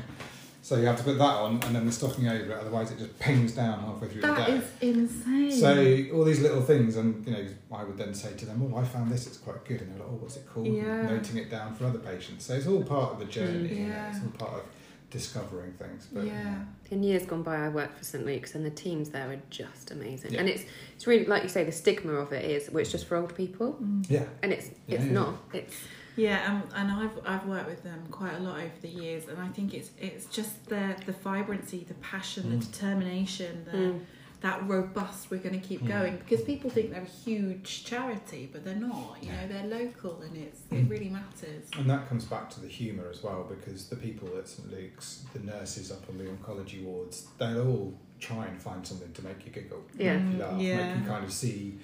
[0.61, 2.99] So you have to put that on and then the stocking over it, otherwise it
[2.99, 4.53] just pings down halfway through the day.
[4.59, 4.65] is
[4.97, 5.51] insane.
[5.51, 8.77] So all these little things, and you know, I would then say to them, "Oh,
[8.77, 11.03] I found this; it's quite good," and they're like, "Oh, what's it called?" Yeah.
[11.11, 12.45] Noting it down for other patients.
[12.45, 13.75] So it's all part of the journey.
[13.77, 14.65] you know, It's all part of
[15.13, 16.09] discovering things.
[16.13, 16.57] But yeah.
[16.91, 19.91] In years gone by, I worked for St Luke's, and the teams there are just
[19.91, 20.33] amazing.
[20.33, 20.41] Yeah.
[20.41, 23.07] And it's it's really like you say, the stigma of it is, well, it's just
[23.07, 25.13] for old people, yeah, and it's it's yeah.
[25.13, 25.35] not.
[25.53, 25.77] It's
[26.17, 29.39] Yeah, um, and I've I've worked with them quite a lot over the years, and
[29.41, 32.73] I think it's it's just the the vibrancy, the passion, the Mm.
[32.73, 34.01] determination, the, mm,
[34.43, 35.31] that robust.
[35.31, 35.89] We're going to keep Mm.
[35.89, 39.19] going because people think they're a huge charity, but they're not.
[39.23, 40.83] You know, they're local, and it's Mm.
[40.87, 41.65] it really matters.
[41.79, 45.25] and that comes back to the humour as well, because the people at St Luke's,
[45.33, 49.45] the nurses up on the oncology wards, they'll all try and find something to make
[49.47, 49.83] you giggle.
[49.97, 50.19] Yeah.
[50.19, 50.95] make you laugh, Yeah.
[50.95, 51.79] make you kind of see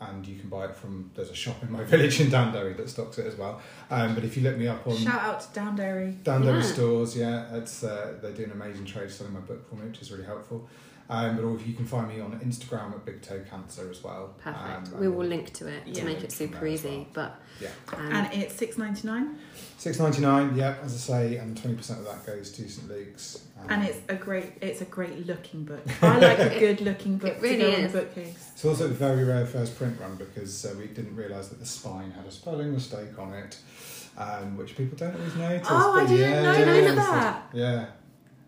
[0.09, 2.89] and you can buy it from there's a shop in my village in Downderry that
[2.89, 3.61] stocks it as well.
[3.89, 6.21] Um, but if you look me up on Shout out to Downderry.
[6.23, 6.73] Downderry Yeah.
[6.73, 10.01] stores, yeah, it's uh, they do an amazing trade selling my book for me, which
[10.01, 10.67] is really helpful.
[11.09, 14.33] Um, but also you can find me on Instagram at Big Toe Cancer as well.
[14.39, 14.87] Perfect.
[14.93, 16.89] Um, we and will link to it to make it super easy.
[16.89, 17.07] well.
[17.13, 17.69] But Yeah.
[17.97, 19.37] um, and it's six ninety nine,
[19.77, 22.87] Six ninety nine, yeah, as I say, and twenty percent of that goes to St
[22.87, 23.45] Luke's.
[23.59, 25.83] Um, and it's a great it's a great looking book.
[26.01, 27.91] I like a good looking book It really to go is.
[27.91, 28.49] the bookcase.
[28.53, 31.65] it's also a very rare first print run because uh, we didn't realise that the
[31.65, 33.57] spine had a spelling mistake on it,
[34.17, 35.67] um, which people don't always notice.
[35.69, 37.43] Oh, I didn't yeah, notice yeah, that.
[37.53, 37.85] Yeah.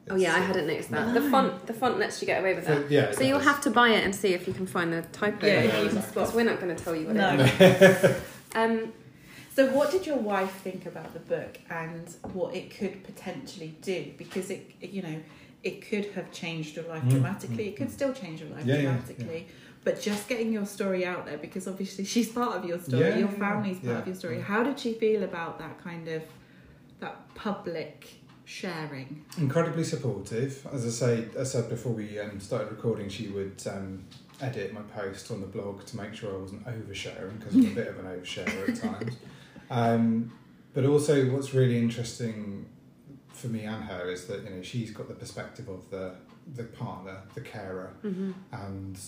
[0.10, 1.14] Oh yeah, I hadn't noticed that.
[1.14, 2.84] The font, the font lets you get away with that.
[2.84, 3.12] so- yeah.
[3.12, 5.46] So you'll have to buy it and see if you can find the typo.
[5.48, 7.38] Yeah, you in can spot- because we're not going to tell you what No.
[7.40, 8.16] it is.
[8.56, 8.94] Um,
[9.56, 14.12] So, what did your wife think about the book and what it could potentially do?
[14.18, 15.18] Because it, you know,
[15.64, 17.66] it could have changed your life Mm, dramatically.
[17.66, 17.92] mm, It could mm.
[18.00, 19.48] still change your life Yeah, yeah, dramatically.
[19.86, 23.18] But just getting your story out there, because obviously she's part of your story, Yeah,
[23.18, 24.38] your yeah, family's part yeah, of your story.
[24.38, 24.44] yeah.
[24.44, 26.22] How did she feel about that kind of
[27.00, 28.08] that public
[28.46, 29.26] sharing?
[29.38, 30.66] Incredibly supportive.
[30.72, 34.06] As I say, I said before we um, started recording, she would um,
[34.42, 37.76] edit my post on the blog to make sure I wasn't oversharing because I'm a
[37.76, 39.16] bit of an oversharer at times.
[39.70, 40.32] Um,
[40.74, 42.68] but also, what's really interesting
[43.34, 46.16] for me and her is that you know she's got the perspective of the
[46.56, 48.34] the partner, the carer, mhm.
[48.52, 49.00] and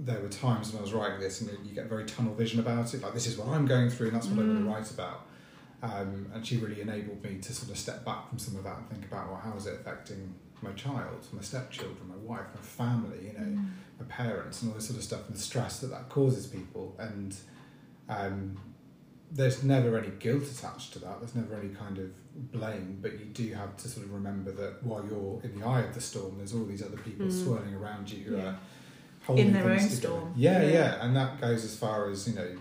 [0.00, 2.92] there were times when I was writing this and you get very tunnel vision about
[2.94, 3.02] it.
[3.02, 4.64] Like this is what I'm going through, and that's what I want Mm.
[4.64, 5.26] to write about.
[5.82, 8.76] Um, and she really enabled me to sort of step back from some of that
[8.78, 12.60] and think about well, how is it affecting my child, my stepchildren, my wife, my
[12.60, 13.68] family, you know, Mm.
[13.98, 16.94] my parents, and all this sort of stuff, and the stress that that causes people.
[17.00, 17.34] And
[18.08, 18.56] um,
[19.32, 21.18] there's never any guilt attached to that.
[21.20, 22.10] There's never any kind of
[22.52, 25.80] blame, but you do have to sort of remember that while you're in the eye
[25.80, 27.42] of the storm, there's all these other people Mm.
[27.44, 28.42] swirling around you who Yeah.
[28.44, 28.58] are
[29.24, 29.94] holding In their own together.
[29.96, 30.32] storm.
[30.36, 30.68] Yeah, Yeah.
[30.72, 32.56] yeah, and that goes as far as you know,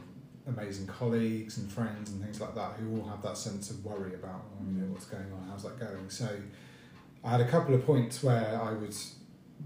[0.47, 4.13] amazing colleagues and friends and things like that who all have that sense of worry
[4.15, 4.91] about, oh, you know, Mm.
[4.91, 6.09] what's going on, how's that going.
[6.09, 6.27] So,
[7.23, 8.95] I had a couple of points where I would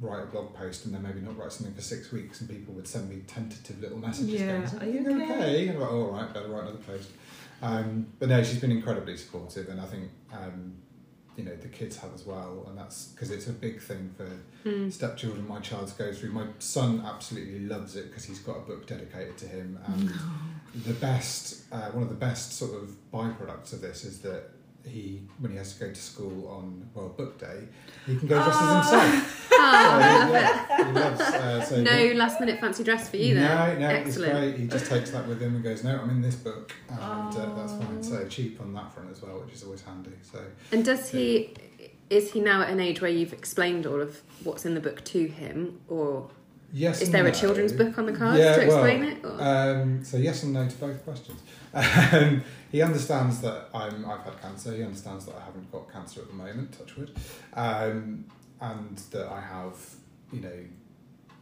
[0.02, 2.74] write a blog post and then maybe not write something for six weeks, and people
[2.74, 4.42] would send me tentative little messages.
[4.42, 7.10] Yeah, going, are you everything okay?" And I'm like, all right, better write another post.
[7.62, 10.74] Um, but no, she's been incredibly supportive, and I think um,
[11.38, 14.28] you know the kids have as well, and that's because it's a big thing for
[14.70, 14.92] Mm.
[14.92, 16.32] stepchildren my child goes through.
[16.32, 19.80] My son absolutely loves it because he's got a book dedicated to him.
[19.86, 20.10] And
[20.84, 24.50] the best, uh, one of the best sort of byproducts of this is that
[24.86, 27.68] he when he has to go to school on World Book Day,
[28.06, 29.50] he can go dressed as himself.
[29.52, 31.22] Oh, So, yeah, loves.
[31.22, 33.80] Uh, so no he- last minute fancy dress for you then.
[33.80, 34.34] no, no, Excellent.
[34.34, 34.60] it's great.
[34.60, 37.56] He just takes that with him and goes, "No, I'm in this book," and uh,
[37.56, 37.98] that's fine.
[37.98, 38.02] Oh.
[38.02, 40.12] So cheap on that front as well, which is always handy.
[40.22, 40.40] So
[40.72, 41.56] And does he?
[42.12, 45.04] Is he now at an age where you've explained all of what's in the book
[45.06, 46.30] to him, or
[46.74, 49.26] yes, is there a children's book on the cards Yeah, to well, explain it?
[49.26, 51.42] Um, so yes and no to both questions.
[51.76, 52.42] Um,
[52.72, 54.74] he understands that I'm, I've had cancer.
[54.74, 56.72] He understands that I haven't got cancer at the moment.
[56.78, 57.12] Touch wood,
[57.54, 58.24] um,
[58.62, 59.76] and that I have,
[60.32, 60.54] you know,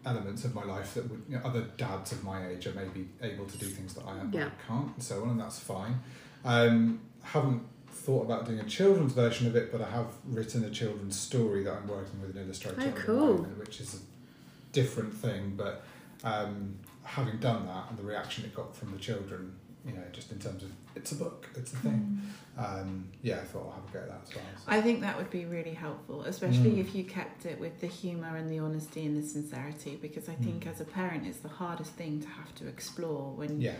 [0.07, 3.07] elements of my life that would you know, other dads of my age are maybe
[3.21, 4.49] able to do things that I, am, Yeah.
[4.67, 5.99] Can't, and so on, and that's fine.
[6.43, 7.61] Um, haven't
[7.91, 11.63] thought about doing a children's version of it, but I have written a children's story
[11.63, 13.33] that I'm working with an illustrator Oh, on cool.
[13.37, 14.01] moment, which is
[14.73, 15.83] different thing, but
[16.25, 19.55] um, having done that and the reaction it got from the children,
[19.85, 22.21] you know, just in terms of it's a book, it's a thing.
[22.57, 24.45] Um, yeah, I thought I'll have a go at that as well.
[24.57, 24.63] so.
[24.71, 26.81] I think that would be really helpful, especially Mm.
[26.81, 30.35] if you kept it with the humour and the honesty and the sincerity, because I
[30.35, 30.71] think Mm.
[30.71, 33.73] as a parent, it's the hardest thing to have to explore when yeah,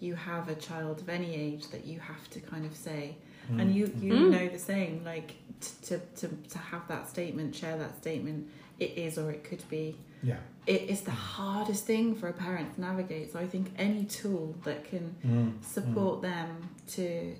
[0.00, 3.16] you have a child of any age that you have to kind of say,
[3.50, 3.60] Mm.
[3.62, 4.30] and you you Mm.
[4.30, 5.28] know the same, like
[5.60, 8.46] t- to to to have that statement, share that statement.
[8.78, 9.96] It is or it could be.
[10.22, 13.32] yeah, It is the hardest thing for a parent to navigate.
[13.32, 15.64] So I think any tool that can Mm.
[15.64, 17.34] support them to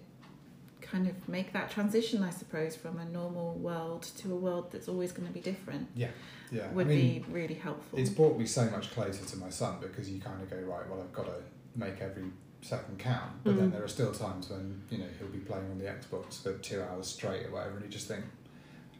[0.80, 4.88] kind of make that transition, I suppose, from a normal world to a world that's
[4.88, 6.08] always going to be different yeah,
[6.50, 6.70] yeah.
[6.72, 7.98] would I mean, be really helpful.
[7.98, 10.88] it's brought me so much closer to my son because you kind of go right.
[10.88, 11.42] Well, I've got to
[11.76, 12.24] make every
[12.62, 13.72] second count, but then Mm.
[13.74, 16.80] there are still times when you know he'll be playing on the Xbox for two
[16.82, 18.24] hours straight or whatever, and you just think,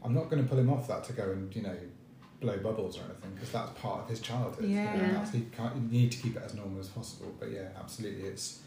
[0.04, 1.76] I'm not going to pull him off that to go and you know
[2.40, 4.64] blow bubbles or anything because that's part of his childhood.
[4.68, 5.12] you know, Yeah.
[5.12, 7.34] that's, he can't, you need to keep it as normal as possible.
[7.38, 8.60] But yeah, absolutely, it's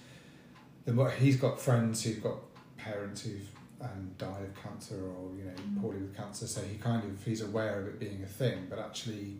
[0.85, 2.37] the what he's got friends who've got
[2.77, 3.47] parents who've
[3.81, 5.81] um, died of cancer or you know Mm.
[5.81, 8.77] poorly with cancer, so he kind of he's aware of it being a thing, but
[8.79, 9.37] actually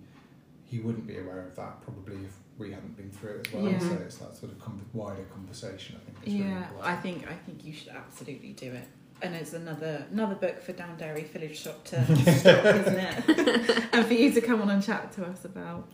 [0.66, 3.72] he wouldn't be aware of that probably if we hadn't been through it as well.
[3.72, 3.80] Yeah.
[3.80, 5.96] So it's that sort of wider conversation.
[6.00, 6.28] I think.
[6.28, 6.68] Is really yeah.
[6.82, 8.88] I think I think you should absolutely do it.
[9.22, 12.04] And it's another another book for Downderry Village Shop to
[12.40, 13.84] stock, isn't it?
[13.94, 15.88] and for you to come on and chat to us about.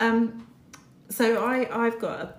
[0.00, 0.46] Um,
[1.08, 2.34] so I I've got a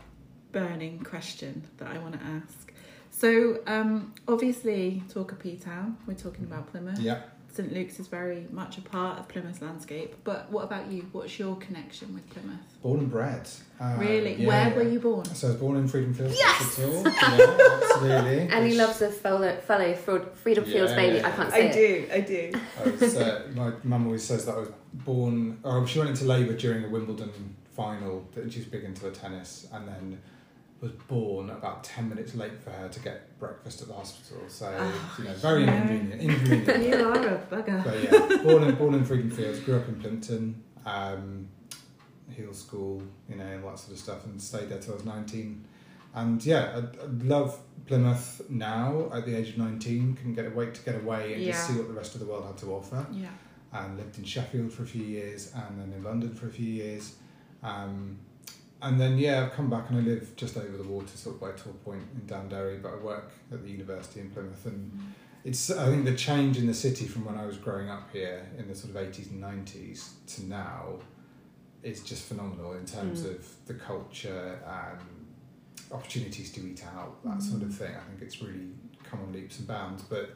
[0.52, 2.74] burning question that I want to ask.
[3.12, 5.98] So um, obviously, talk of P Town.
[6.06, 7.00] We're talking about Plymouth.
[7.00, 7.22] Yeah.
[7.56, 10.14] St Luke's is very much a part of Plymouth's landscape.
[10.26, 11.08] But what about you?
[11.14, 12.60] What's your connection with Plymouth?
[12.82, 13.48] Born and bred.
[13.80, 14.34] Uh, really?
[14.36, 14.76] yeah, Where yeah.
[14.76, 15.24] were you born?
[15.34, 16.56] So I was born in Freedom Fields Yes!
[16.58, 17.04] Hospital.
[17.04, 18.40] Yeah, absolutely.
[18.56, 21.18] and he loves the fellow, fellow Freedom Fields Yeah, baby.
[21.18, 22.10] yeah, I can't I say it.
[22.10, 22.14] do.
[22.14, 22.60] I do.
[22.86, 26.26] I was, uh, my mum always says that I was born, or she went into
[26.26, 27.32] labour during a Wimbledon
[27.74, 28.26] final.
[28.34, 30.22] that She's big into her tennis, and then
[30.86, 34.44] was born about ten minutes late for her to get breakfast at the hospital.
[34.48, 35.74] So Oh, you know, very no.
[35.74, 36.22] inconvenient.
[36.22, 36.84] Inconvenient.
[37.02, 37.84] you are a bugger.
[37.84, 41.48] but yeah, born in born in Freedom Fields, grew up in Plympton, um,
[42.30, 45.06] Hill School, you know, all that sort of stuff, and stayed there till I was
[45.06, 45.66] nineteen.
[46.14, 50.16] And yeah, I, I love Plymouth now at the age of nineteen.
[50.16, 52.26] Couldn't get a wait to get away and just see what the rest of the
[52.28, 53.06] world had to offer.
[53.12, 53.28] Yeah.
[53.74, 56.68] And lived in Sheffield for a few years, and then in London for a few
[56.72, 57.16] years.
[57.64, 58.20] Um,
[58.88, 61.42] and then yeah, I've come back and I live just over the water, sort of
[61.42, 65.14] by Tor Point in Downderry, but I work at the university in Plymouth and
[65.44, 68.46] it's I think the change in the city from when I was growing up here
[68.58, 71.00] in the sort of eighties and nineties to now
[71.84, 73.36] is just phenomenal in terms Mm.
[73.36, 75.00] of the culture, and
[75.92, 77.74] opportunities to eat out, that sort of Mm.
[77.78, 77.96] thing.
[77.96, 78.70] I think it's really
[79.04, 80.32] come on leaps and bounds, but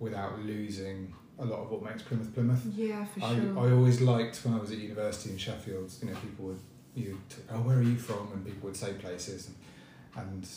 [0.00, 2.64] without losing a lot of what makes Plymouth Plymouth.
[2.74, 3.58] Yeah, for I, sure.
[3.60, 6.58] I always liked when I was at university in Sheffield, you know, people would
[6.98, 9.50] you t- oh where are you from and people would say places
[10.16, 10.48] and, and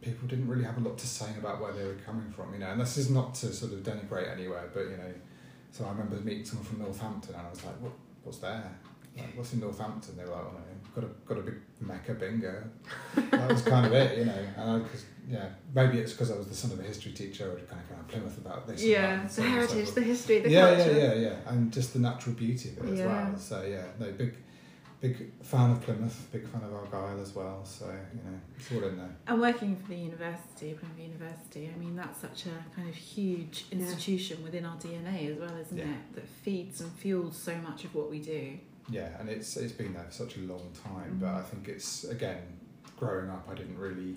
[0.00, 2.58] people didn't really have a lot to say about where they were coming from, you
[2.58, 5.12] know, and this is not to sort of denigrate anywhere, but you know,
[5.72, 7.92] so I remember meeting someone from Northampton and I was like, what,
[8.24, 8.70] what's there?
[9.16, 10.16] Like, what's in Northampton?
[10.16, 12.62] They were like, oh, no, got a got a big Mecca bingo.
[13.16, 14.44] that was kind of it, you know.
[14.56, 17.44] And I, cause, yeah, maybe it's because I was the son of a history teacher.
[17.44, 18.82] I would kind of go around Plymouth about this.
[18.82, 20.92] yeah, the so so heritage, the history, the yeah, culture.
[20.92, 23.36] yeah, yeah, yeah, and just the natural beauty of it as well.
[23.36, 24.36] So yeah, no, big,
[25.00, 27.64] big fan of Plymouth, big fan of Argyle as well.
[27.64, 29.16] So you know, it's all in there.
[29.26, 33.64] And working for the university, Plymouth University, I mean, that's such a kind of huge
[33.70, 33.78] Yeah.
[33.78, 35.84] institution within our DNA as well, isn't Yeah.
[35.84, 36.14] it?
[36.16, 38.58] That feeds and fuels so much of what we do.
[38.88, 41.38] Yeah, and it's it's been there for such a long time, but Mhm.
[41.38, 42.42] I think it's again,
[42.98, 44.16] growing up, I didn't really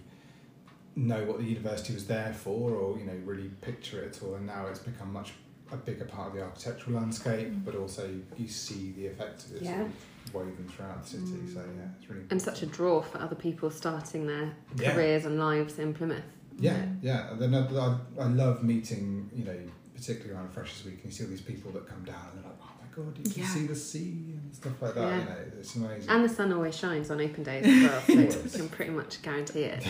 [0.95, 4.35] know what the university was there for, or you know, really picture it at all.
[4.35, 5.33] And now it's become much
[5.71, 7.65] a bigger part of the architectural landscape, Mm.
[7.65, 8.07] but also
[8.37, 9.77] you see the effect of it Yeah.
[9.77, 9.93] sort of
[10.33, 11.25] woven throughout the city.
[11.53, 11.77] So Mm.
[11.77, 14.93] yeah, it's really And such a draw for other people starting their Yeah.
[14.93, 16.23] careers and lives in Plymouth.
[16.59, 17.31] Yeah, yeah.
[17.31, 19.57] And then I, I, I love meeting, you know,
[19.95, 22.49] particularly around Freshers Week, and you see all these people that come down and they're
[22.51, 23.47] like, oh my god, you can Yeah.
[23.49, 25.01] see the sea and stuff like that.
[25.01, 25.19] Yeah.
[25.19, 26.09] You know, it's amazing.
[26.09, 29.21] And the sun always shines on open days as well, so you can pretty much
[29.21, 29.83] guarantee it.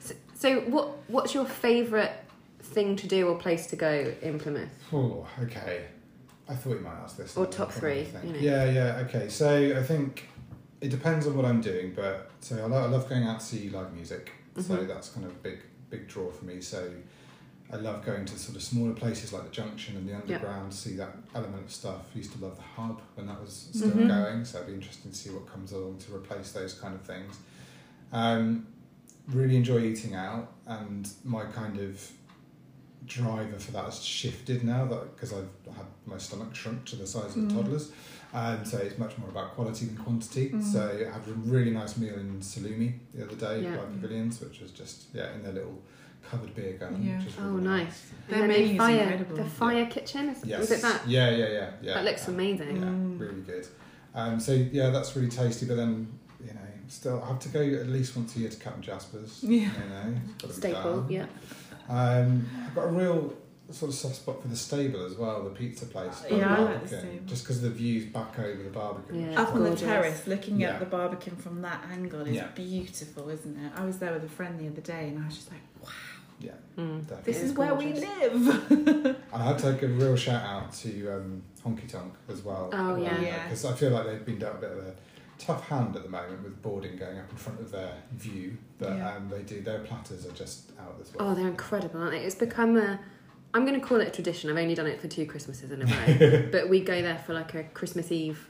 [0.00, 2.12] So, so what what's your favourite
[2.60, 4.68] thing to do or place to go in Plymouth?
[4.92, 5.86] Oh, okay.
[6.48, 7.36] I thought you might ask this.
[7.36, 8.38] Or top three, you know.
[8.38, 9.04] Yeah, yeah.
[9.08, 10.28] Okay, so I think
[10.80, 13.46] it depends on what I'm doing, but so I, lo- I love going out to
[13.46, 14.32] see live music.
[14.56, 14.86] So Mhm.
[14.86, 16.60] that's kind of a big, big draw for me.
[16.60, 16.90] So
[17.72, 20.76] I love going to sort of smaller places like the Junction and the Underground to
[20.76, 22.02] see that element of stuff.
[22.14, 24.06] used to love the Hub when that was still Mhm.
[24.08, 27.00] going, so it'd be interesting to see what comes along to replace those kind of
[27.02, 27.38] things.
[28.12, 28.66] Um,
[29.28, 32.12] really enjoy eating out, and my kind of
[33.06, 37.06] driver for that has shifted now that because I've had my stomach shrunk to the
[37.06, 37.50] size of Mm.
[37.50, 37.90] a toddler's,
[38.32, 40.50] and so it's much more about quality than quantity.
[40.50, 40.62] Mm.
[40.62, 43.76] So I had a really nice meal in Salumi the other day Yeah.
[43.76, 45.82] by Pavilions, which was just yeah in their little
[46.30, 47.04] covered beer garden.
[47.06, 47.18] Yeah.
[47.18, 48.06] Which is Oh, really nice.
[48.28, 49.36] Their And then the fire, incredible.
[49.36, 50.60] the fire kitchen, is, Yes.
[50.60, 51.06] was it that?
[51.06, 51.94] Yeah, yeah, yeah, yeah.
[51.94, 52.34] that looks yeah.
[52.34, 52.76] amazing.
[52.76, 53.20] Yeah, Mm.
[53.20, 53.66] really good.
[54.14, 55.66] Um, so yeah, that's really tasty.
[55.66, 56.06] But then
[56.40, 59.42] you know, still I have to go at least once a year to Captain Jasper's.
[59.42, 59.50] Yeah.
[59.60, 61.26] You know, it's gotta be Staple, yeah.
[61.88, 63.34] Um, I've got a real
[63.70, 66.22] sort of soft spot for the stable as well, the pizza place.
[66.30, 67.24] Yeah, I like the stable.
[67.26, 69.14] Just because of the views back over the Barbican.
[69.20, 69.26] Yeah.
[69.28, 70.74] which is Up on the terrace, looking Yeah.
[70.74, 72.48] at the Barbican from that angle is Yeah.
[72.54, 73.72] beautiful, isn't it?
[73.74, 75.88] I was there with a friend the other day, and I was just like, "Wow,
[76.40, 77.06] Yeah, Mm.
[77.24, 80.42] this It is is where we live." And I had to give a real shout
[80.44, 82.68] out to um, Honky Tonk as well.
[82.72, 83.18] Oh, yeah.
[83.20, 83.44] Yeah.
[83.44, 84.94] Because I feel like they've been dealt a bit of a
[85.38, 88.56] tough hand at the moment with boarding going up in front of their view.
[88.78, 89.14] But Yeah.
[89.16, 91.30] um, they do, their platters are just out of this world.
[91.30, 92.20] Oh, they're incredible, aren't they?
[92.20, 92.98] It's become a.
[93.52, 94.50] I'm going to call it a tradition.
[94.50, 97.34] I've only done it for two Christmases in a row, but we go there for
[97.34, 98.48] like a Christmas Eve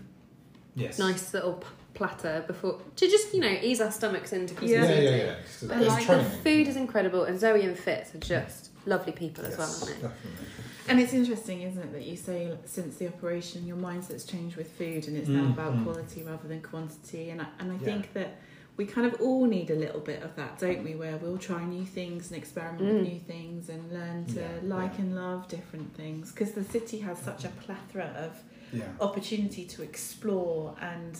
[0.74, 0.98] yes.
[0.98, 4.96] nice little p- platter before to just you know ease our stomachs into Christmas Yeah,
[4.96, 5.04] Eve.
[5.04, 5.34] yeah, yeah.
[5.68, 9.56] But like the food is incredible, and Zoe and Fitz are just lovely people as
[9.56, 10.08] Yes, well, aren't they?
[10.08, 10.40] Definitely.
[10.88, 14.70] And it's interesting, isn't it, that you say since the operation, your mindset's changed with
[14.72, 15.82] food, and it's now Mm, about mm.
[15.84, 17.30] quality rather than quantity.
[17.30, 17.80] And I, and I Yeah.
[17.80, 18.36] think that
[18.76, 20.94] we kind of all need a little bit of that, don't we?
[20.94, 22.92] Where we'll try new things and experiment Mm.
[23.00, 25.00] with new things and learn to Yeah, like yeah.
[25.04, 26.32] and love different things.
[26.32, 28.84] Because the city has such a plethora of Yeah.
[29.00, 31.16] opportunity to explore and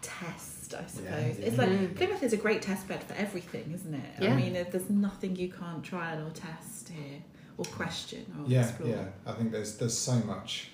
[0.00, 0.74] test.
[0.74, 1.46] I suppose yeah.
[1.46, 1.94] it's like Mm.
[1.96, 4.10] Plymouth is a great test bed for everything, isn't it?
[4.20, 4.32] Yeah.
[4.32, 7.20] I mean, there's nothing you can't trial or test here
[7.58, 8.88] or question or Yeah, explore.
[8.90, 9.04] yeah.
[9.26, 10.68] I think there's there's so much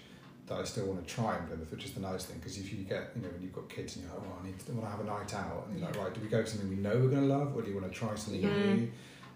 [0.47, 2.39] that I still want to try in Plymouth, which is the nice thing.
[2.39, 4.47] Because if you get, you know, when you've got kids and you're like, oh, I
[4.47, 6.41] need to, want to have a night out, and you're like, right, do we go
[6.43, 8.41] to something we know we're going to love, or do you want to try something
[8.41, 8.55] Yeah.
[8.73, 8.91] new?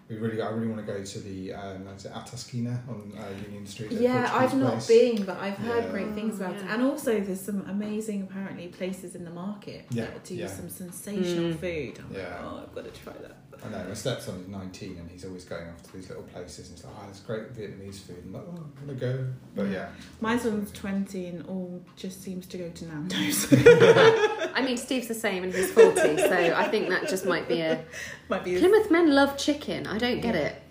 [0.09, 3.29] We really, I really want to go to the um, is it Ataskina on uh,
[3.45, 3.91] Union Street.
[3.91, 4.87] Yeah, Portuguese I've not place.
[4.87, 5.91] been, but I've heard Yeah.
[5.91, 6.63] great things about it.
[6.67, 10.47] And also, there's some amazing, apparently, places in the market Yeah, that do yeah.
[10.47, 11.59] some sensational Mm.
[11.59, 11.99] food.
[11.99, 12.21] I'm Yeah.
[12.21, 13.37] like, oh, I've got to try that.
[13.65, 16.69] I know my stepson is 19 and he's always going off to these little places
[16.69, 18.23] and he's like, oh, there's great Vietnamese food.
[18.25, 19.25] I'm like, oh, I want to go.
[19.55, 19.89] But yeah,
[20.21, 23.47] My son's 20 and all just seems to go to Nando's.
[24.55, 27.61] I mean, Steve's the same, and he's forty, so I think that just might be
[27.61, 27.83] a
[28.29, 28.59] Might be.
[28.59, 29.87] Plymouth men love chicken.
[29.87, 30.41] I don't get Yeah.
[30.41, 30.61] it.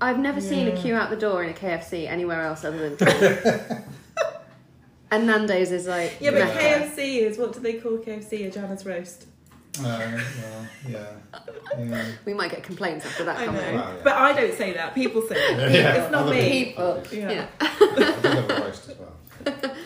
[0.00, 2.96] I've never seen a queue out the door in a KFC anywhere else other than.
[2.98, 3.84] Plymouth.
[5.10, 6.58] and Nando's is like Yeah, but mecca.
[6.60, 8.46] KFC is what do they call KFC?
[8.46, 9.26] A Janner's roast.
[9.84, 11.06] Uh, well, yeah,
[11.78, 12.04] yeah.
[12.24, 13.38] We might get complaints after that.
[13.38, 13.52] I know.
[13.52, 13.96] Well, yeah.
[14.04, 14.94] but I don't say that.
[14.94, 15.70] People say that.
[15.76, 16.64] Yeah, it's not other me.
[16.64, 17.02] People.
[17.12, 17.30] Yeah.
[17.30, 17.46] Yeah.
[17.60, 19.76] I do love a roast as well.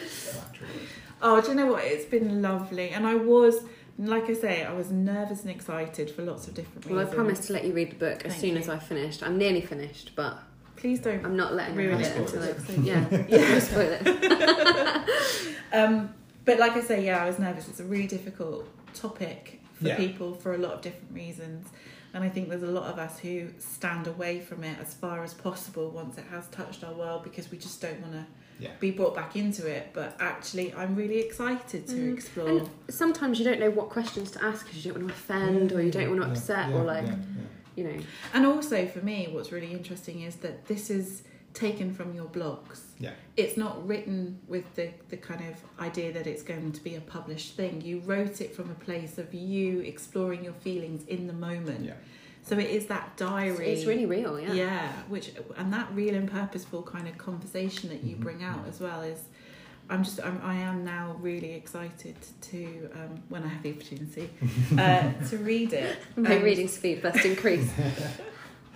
[1.23, 1.85] Oh, do you know what?
[1.85, 3.63] It's been lovely, and I was,
[3.99, 7.45] like I say, I was nervous and excited for lots of different Well, I promised
[7.45, 8.59] to let you read the book as soon you.
[8.59, 9.23] as I finished.
[9.23, 10.39] I'm nearly finished, but
[10.77, 11.23] Please don't.
[11.27, 12.07] I'm not letting Ruin her it.
[12.07, 12.85] have it until I've.
[12.87, 15.57] Yeah, yeah, spoil it.
[15.73, 16.15] Um,
[16.47, 17.69] but like I say, yeah, I was nervous.
[17.69, 19.97] It's a really difficult topic for Yeah.
[19.97, 21.67] people for a lot of different reasons.
[22.13, 25.23] And I think there's a lot of us who stand away from it as far
[25.25, 28.25] as possible once it has touched our world because we just don't want to
[28.59, 28.71] Yeah.
[28.79, 29.91] be brought back into it.
[29.95, 32.15] But actually, I'm really excited to Mm.
[32.15, 32.49] explore.
[32.49, 35.73] And sometimes you don't know what questions to ask because you don't want to offend
[35.73, 37.15] or you don't want to upset yeah, or like yeah,
[37.77, 37.99] you know.
[38.35, 41.23] And also for me, what's really interesting is that this is
[41.55, 42.81] taken from your blogs.
[42.99, 43.13] Yeah.
[43.37, 47.01] It's not written with the, the kind of idea that it's going to be a
[47.01, 47.81] published thing.
[47.81, 51.85] You wrote it from a place of you exploring your feelings in the moment.
[51.85, 51.95] Yeah.
[52.43, 53.71] So it is that diary.
[53.71, 54.53] It's really real, yeah.
[54.53, 54.93] yeah.
[55.09, 58.69] which and that real and purposeful kind of conversation that you Mhm, bring out yeah.
[58.69, 59.21] as well is.
[59.91, 64.31] I'm just I'm, I am now really excited to um, when I have the opportunity
[64.79, 65.99] uh, to read it.
[66.17, 67.69] My Um, reading speed must increase.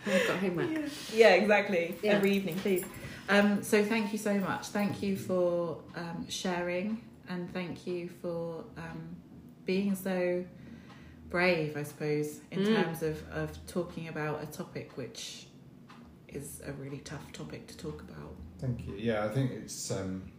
[0.07, 0.71] I've got homework.
[0.71, 1.97] Yeah, yeah exactly.
[2.03, 2.13] Yeah.
[2.13, 2.85] Every evening, please.
[3.29, 4.69] Um, so thank you so much.
[4.69, 9.17] Thank you for um, sharing, and thank you for um,
[9.65, 10.45] being so
[11.31, 12.67] brave, I suppose, in Mm.
[12.85, 15.47] terms of, of talking about a topic which
[16.29, 18.35] is a really tough topic to talk about.
[18.59, 18.95] Thank you.
[18.97, 20.31] Yeah, I think it's um,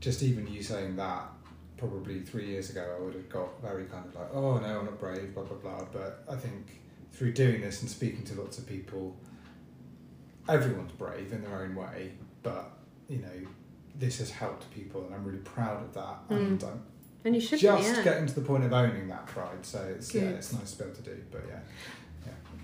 [0.00, 1.24] just even you saying that.
[1.76, 4.84] Probably three years ago, I would have got very kind of like, oh no, I'm
[4.84, 5.84] not brave, blah blah blah.
[5.90, 6.82] But I think
[7.12, 9.16] through doing this and speaking to lots of people,
[10.48, 12.12] everyone's brave in their own way.
[12.42, 12.70] But
[13.08, 13.48] you know,
[13.94, 16.28] this has helped people, and I'm really proud of that.
[16.30, 16.36] Mm.
[16.36, 16.82] And I'm
[17.24, 18.02] And you should just be, yeah.
[18.04, 19.64] getting to the point of owning that pride.
[19.64, 21.16] So it's yeah, it's nice to be able to do.
[21.30, 21.58] But yeah,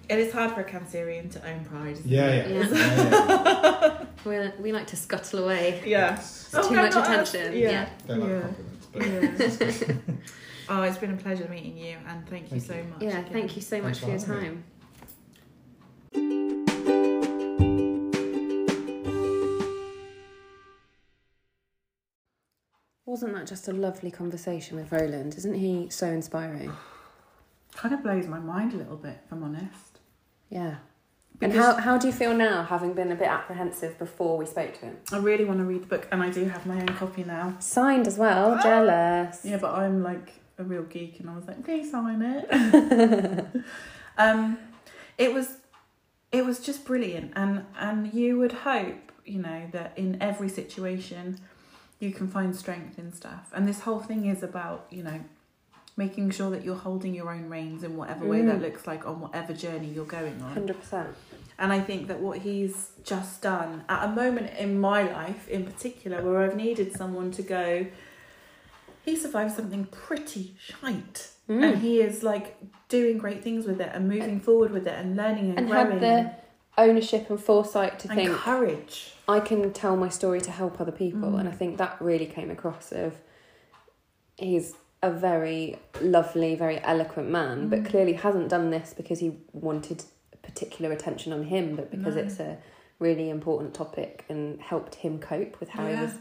[0.08, 1.92] It is hard for a Cancerian to own pride.
[1.94, 2.50] Isn't yeah, it?
[2.50, 2.96] yeah, Yeah.
[2.96, 4.50] yeah, yeah.
[4.58, 5.82] we we like to scuttle away.
[5.84, 6.12] Yeah.
[6.14, 7.58] It's- It's too Oh, much no, that's- attention.
[7.60, 7.70] yeah.
[7.70, 7.88] yeah.
[8.06, 8.40] Don't like Yeah.
[8.40, 9.94] compliments, but Yeah.
[10.68, 12.84] oh, it's been a pleasure meeting you, and thank you Thank so you.
[12.84, 13.02] much.
[13.02, 13.32] Yeah, again.
[13.32, 14.48] thank you so Thanks much for your for having me.
[14.48, 14.64] time.
[23.04, 25.36] Wasn't that just a lovely conversation with Roland?
[25.36, 26.72] Isn't he so inspiring?
[27.74, 30.00] Kind of blows my mind a little bit, if I'm honest.
[30.50, 30.76] Yeah.
[31.40, 34.72] And how, how do you feel now, having been a bit apprehensive before we spoke
[34.74, 34.96] to him?
[35.12, 37.56] I really want to read the book, and I do have my own copy now.
[37.58, 38.62] Signed as well, oh!
[38.62, 39.44] jealous.
[39.44, 43.46] Yeah, but I'm like a real geek, and I was like, please sign it.
[44.18, 44.58] um,
[45.18, 45.56] it was,
[46.32, 51.38] it was just brilliant, and and you would hope, you know, that in every situation,
[52.00, 55.20] you can find strength in stuff, and this whole thing is about, you know,
[55.98, 58.62] making sure that you're holding your own reins in whatever way that Mm.
[58.62, 60.54] looks like on whatever journey you're going on.
[60.54, 61.06] 100%.
[61.58, 65.64] And I think that what he's just done at a moment in my life, in
[65.64, 67.86] particular, where I've needed someone to go,
[69.06, 71.30] he survived something pretty shite.
[71.48, 71.78] And Mm.
[71.78, 72.56] he is like
[72.88, 75.92] doing great things with it and moving forward with it and learning and, And growing
[75.92, 76.32] had the
[76.76, 79.14] ownership and foresight to and, think, courage.
[79.28, 81.30] I can tell my story to help other people.
[81.32, 81.40] Mm.
[81.40, 83.14] And I think that really came across of
[84.36, 87.86] he's a very lovely, very eloquent man, but Mm.
[87.86, 90.04] clearly hasn't done this because he wanted
[90.42, 92.22] particular attention on him, but because No.
[92.22, 92.58] it's a
[92.98, 95.96] really important topic and helped him cope with how Yeah.
[95.96, 96.14] he was,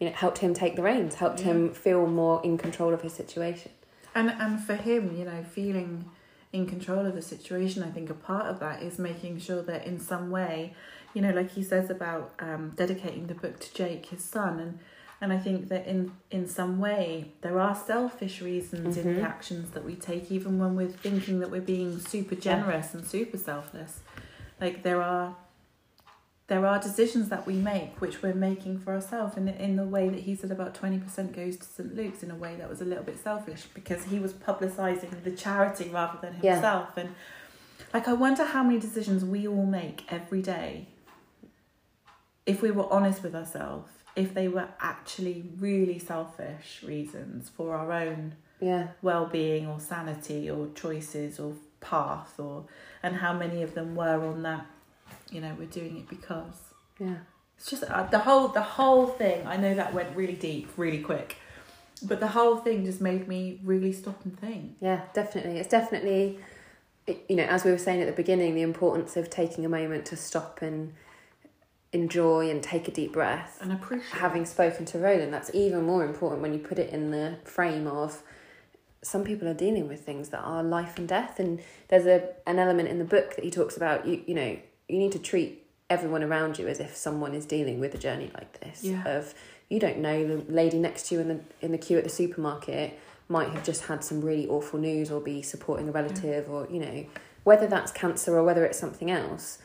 [0.00, 1.52] you know, helped him take the reins, helped Yeah.
[1.52, 3.70] him feel more in control of his situation.
[4.14, 6.06] And and for him, you know, feeling
[6.52, 9.86] in control of the situation, I think a part of that is making sure that
[9.86, 10.74] in some way,
[11.14, 14.78] you know, like he says about um, dedicating the book to Jake, his son, and
[15.20, 19.24] and I think that in in some way there are selfish reasons in the Mhm.
[19.24, 23.36] actions that we take, even when we're thinking that we're being super generous and super
[23.38, 24.00] selfless.
[24.60, 25.36] Like there are
[26.50, 30.08] there are decisions that we make which we're making for ourselves in in the way
[30.08, 32.84] that he said about 20% goes to St Luke's in a way that was a
[32.84, 36.54] little bit selfish because he was publicizing the charity rather than Yeah.
[36.54, 37.10] himself and
[37.94, 40.88] like I wonder how many decisions we all make every day
[42.46, 47.92] if we were honest with ourselves if they were actually really selfish reasons for our
[47.92, 48.88] own Yeah.
[49.02, 52.64] well-being or sanity or choices or path or
[53.04, 54.66] and how many of them were on that
[55.30, 56.54] you know we're doing it because
[56.98, 57.16] Yeah.
[57.56, 61.00] it's just uh, the whole the whole thing i know that went really deep really
[61.00, 61.36] quick
[62.02, 65.58] but the whole thing just made me really stop and think Yeah, definitely.
[65.58, 66.38] It's definitely,
[67.28, 70.06] you know, as we were saying at the beginning, the importance of taking a moment
[70.06, 70.94] to stop and
[71.92, 73.58] enjoy and take a deep breath.
[73.60, 77.10] and appreciate Having spoken to Roland, that's even more important when you put it in
[77.10, 78.22] the frame of
[79.02, 81.38] some people are dealing with things that are life and death.
[81.38, 84.06] And there's a an element in the book that he talks about.
[84.06, 84.56] You you know,
[84.90, 88.30] you need to treat everyone around you as if someone is dealing with a journey
[88.34, 88.84] like this.
[88.84, 89.04] Yeah.
[89.06, 89.34] Of
[89.68, 92.10] you don't know the lady next to you in the in the queue at the
[92.10, 96.66] supermarket might have just had some really awful news or be supporting a relative or
[96.70, 97.06] you know
[97.44, 99.58] whether that's cancer or whether it's something else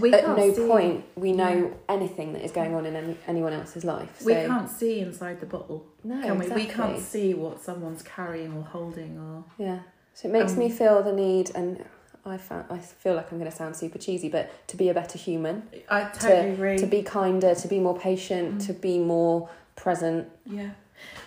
[0.00, 1.94] We at no see- point we know Yeah.
[1.94, 5.40] anything that is going on in any, anyone else's life so we can't see inside
[5.40, 6.66] the bottle no can we exactly.
[6.66, 9.80] we can't see what someone's carrying or holding or yeah
[10.14, 11.84] so it makes Um, me feel the need and
[12.24, 14.94] I found, I feel like I'm going to sound super cheesy, but to be a
[14.94, 18.66] better human, i totally agree to be kinder, to be more patient, Mm.
[18.66, 20.28] to be more present.
[20.46, 20.70] Yeah,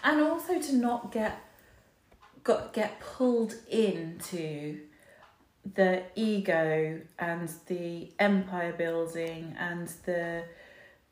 [0.03, 1.37] and also to not get
[2.43, 4.79] got get pulled into
[5.73, 10.43] the ego and the empire building and the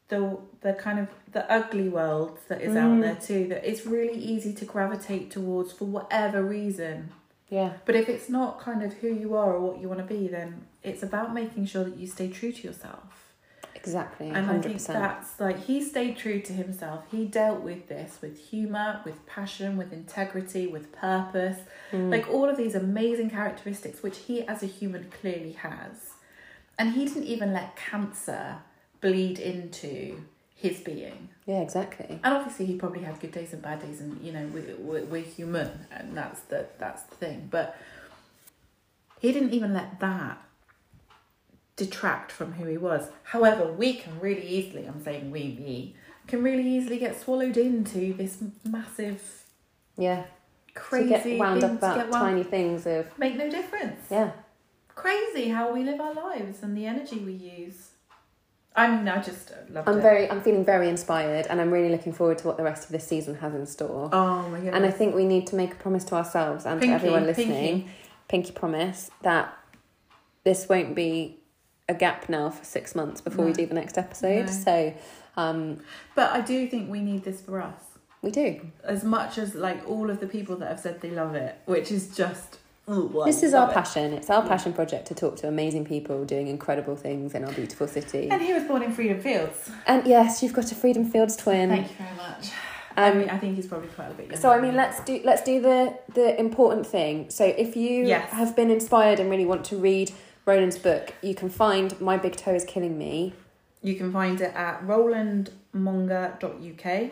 [0.10, 3.02] the the kind of the ugly world that is out Mm.
[3.02, 7.10] there too that it's really easy to gravitate towards for whatever reason
[7.54, 10.06] Yeah, but if it's not kind of who you are or what you want to
[10.06, 13.24] be then it's about making sure that you stay true to yourself
[13.84, 14.28] exactly.
[14.30, 14.88] and I think 100%.
[14.88, 17.04] that's like he stayed true to himself.
[17.12, 21.60] He dealt with this with humor, with passion, with integrity, with purpose.
[21.92, 22.10] Mm.
[22.10, 26.14] Like all of these amazing characteristics, which he as a human clearly has.
[26.80, 28.58] And he didn't even let cancer
[29.02, 30.24] bleed into
[30.64, 31.30] his being.
[31.46, 32.20] yeah, exactly.
[32.24, 35.02] And obviously, he probably had good days and bad days, and you know, we, we,
[35.04, 37.50] we're human, and that's the that's the thing.
[37.52, 37.78] But
[39.20, 40.38] he didn't even let that
[41.76, 43.10] detract from who he was.
[43.24, 45.96] However, we can really easily, I'm saying we, me,
[46.28, 49.22] can really easily get swallowed into this massive,
[49.98, 50.24] Yeah.
[50.76, 54.02] crazy to get wound up about tiny things of make no difference.
[54.12, 54.32] yeah.
[54.96, 57.90] Crazy how we live our lives and the energy we use.
[58.76, 60.02] I mean, I just love I'm it.
[60.02, 62.92] very I'm feeling very inspired and I'm really looking forward to what the rest of
[62.92, 64.10] this season has in store.
[64.12, 64.76] Oh my goodness.
[64.76, 67.26] and I think we need to make a promise to ourselves and Pinky, to everyone
[67.26, 67.90] listening,
[68.28, 69.56] pinky promise that
[70.44, 71.40] this won't be
[71.88, 74.46] a gap now for six months before we do the next episode.
[74.48, 74.52] No.
[74.52, 74.94] So
[75.38, 75.80] um,
[76.16, 77.82] But I do think we need this for us.
[78.22, 78.72] we do.
[78.84, 81.92] As much as like all of the people that have said they love it, which
[81.92, 82.58] is just
[82.90, 83.74] ooh, I This is our it.
[83.74, 84.14] passion.
[84.14, 84.50] It's our Yeah.
[84.50, 88.30] passion project to talk to amazing people doing incredible things in our beautiful city.
[88.32, 89.70] And he was born in Freedom Fields.
[89.88, 91.70] And yes, you've got a Freedom Fields twin.
[91.70, 92.50] Thank you very much.
[92.96, 94.38] I Um, mean, I think he's probably quite a bit younger.
[94.38, 97.26] So I mean, let's do let's do the the important thing.
[97.30, 98.30] So if you Yes.
[98.32, 100.12] have been inspired and really want to read
[100.46, 103.34] Roland's book, you can find My Big Toe is Killing Me.
[103.82, 107.12] You can find it at rolandmonger.uk.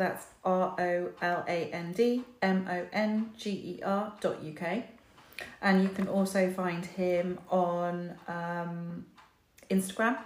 [0.00, 4.84] That's R O L A N D M O N G E R dot UK.
[5.60, 9.04] And you can also find him on um,
[9.70, 10.16] Instagram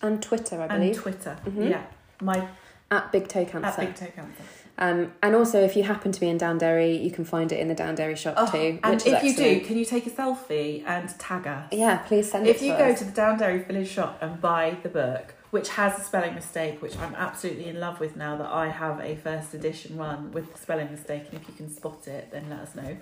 [0.00, 1.36] And Twitter, I and believe, Twitter.
[1.44, 1.70] Mhm.
[1.70, 1.82] Yeah,
[2.20, 2.46] my
[2.92, 3.66] at Big Toe Cancer.
[3.66, 3.76] at.
[3.80, 4.42] Big Toe Cancer.
[4.78, 7.66] Um, and also, if you happen to be in Downderry, you can find it in
[7.66, 8.78] the Downderry shop Oh, too.
[8.84, 11.72] and if you do, can you take a selfie and tag us?
[11.72, 12.78] yeah, please send If it to you us.
[12.78, 16.82] go to the Downderry Village shop and buy the book, which has a spelling mistake,
[16.82, 20.52] which I'm absolutely in love with now that I have a first edition one with
[20.52, 22.96] the spelling mistake, and if you can spot it, then let us know.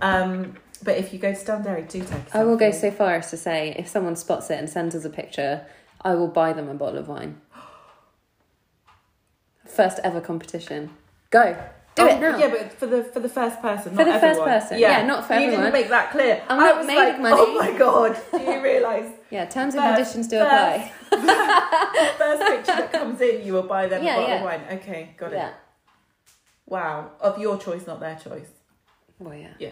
[0.00, 3.28] Um, but if you go to Downderry, do take I will go so far as
[3.32, 5.66] to say, if someone spots it and sends us a picture,
[6.00, 7.38] I will buy them a bottle of wine.
[9.66, 10.88] First ever competition.
[11.28, 11.54] Go.
[11.96, 12.38] Do Oh, it now.
[12.38, 14.48] Yeah, but for the for the first person, For the first everyone.
[14.48, 15.64] person, yeah, not for you everyone.
[15.64, 16.42] didn't make that clear.
[16.48, 17.36] I'm I not was like, of money.
[17.38, 18.16] Oh my god!
[18.30, 20.92] Do you realise Yeah, terms and conditions do first- apply.
[21.10, 24.36] First picture that comes in, you will buy them Yeah, a bottle yeah.
[24.36, 24.78] of wine?
[24.78, 25.36] Okay, got it.
[25.36, 25.52] Yeah.
[26.66, 28.48] Wow, of your choice, not their choice.
[29.18, 29.48] Well, yeah.
[29.58, 29.70] Yeah.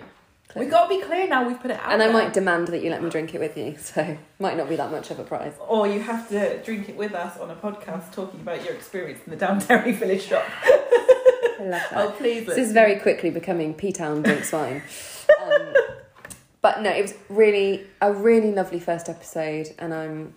[0.49, 0.65] Clear.
[0.65, 1.47] We got to be clear now.
[1.47, 1.93] We've put it out.
[1.93, 2.13] And I there.
[2.13, 4.91] might demand that you let me drink it with you, so might not be that
[4.91, 5.53] much of a prize.
[5.67, 9.21] Or you have to drink it with us on a podcast talking about your experience
[9.27, 10.45] in the Downderry Village shop.
[10.65, 11.93] I love that.
[11.95, 12.47] Oh, please.
[12.47, 14.83] this is very quickly becoming P Town drinks wine.
[15.43, 15.75] Um,
[16.63, 20.35] but no, it was really a really lovely first episode, and I'm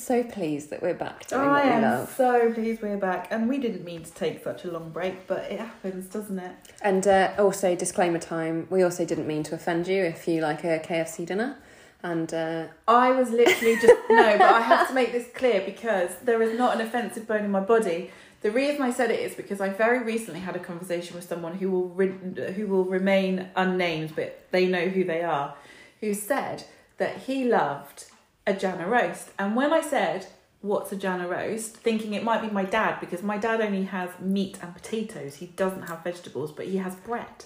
[0.00, 2.14] so pleased that we're back doing I what we am love.
[2.16, 3.28] so pleased we're back.
[3.30, 6.52] And we didn't mean to take such a long break, but it happens, doesn't it?
[6.82, 8.66] And uh, also, disclaimer time.
[8.70, 11.56] We also didn't mean to offend you if you like a KFC dinner,
[12.02, 16.10] and uh, I was literally just no, but I have to make this clear because
[16.22, 18.10] there is not an offensive bone in my body.
[18.42, 21.54] The reason I said it is because I very recently had a conversation with someone
[21.54, 25.54] who will re- who will remain unnamed, but they know who they are,
[26.00, 26.64] who said
[26.98, 28.04] that he loved
[28.46, 30.26] a Janner roast, and when I said
[30.60, 34.10] what's a Janner roast, thinking it might be my dad because my dad only has
[34.20, 37.44] meat and potatoes, he doesn't have vegetables, but he has bread.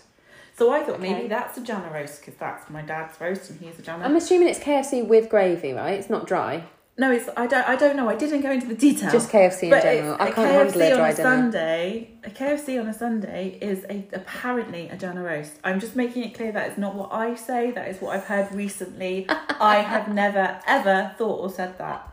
[0.57, 1.13] So I thought Okay.
[1.13, 4.05] maybe that's a Janner roast because that's my dad's roast and he's a Janner.
[4.05, 5.99] I'm assuming it's KFC with gravy, right?
[5.99, 6.65] It's not dry.
[7.01, 8.09] No, it's I don't I don't know.
[8.09, 9.13] I didn't go into the detail.
[9.13, 10.17] Just KFC in general.
[10.19, 11.29] I can't handle a on a dinner.
[11.29, 12.11] Sunday.
[12.25, 15.53] A KFC on a Sunday is a apparently a Janner roast.
[15.63, 17.71] I'm just making it clear that is not what I say.
[17.71, 19.27] That is what I've heard recently.
[19.61, 22.13] I have never ever thought or said that.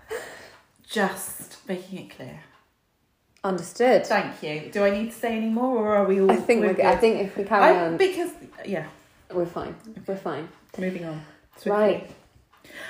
[0.87, 2.41] Just making it clear.
[3.43, 4.05] Understood.
[4.05, 4.69] Thank you.
[4.71, 6.29] Do I need to say any more, or are we all?
[6.29, 6.75] I think we're.
[6.75, 6.85] good?
[6.85, 8.29] I think if we carry I- on, because
[8.63, 8.85] yeah.
[9.33, 9.75] we're fine.
[10.05, 10.47] We're fine.
[10.77, 11.23] Moving on.
[11.57, 11.71] Swiftly.
[11.71, 12.14] Right.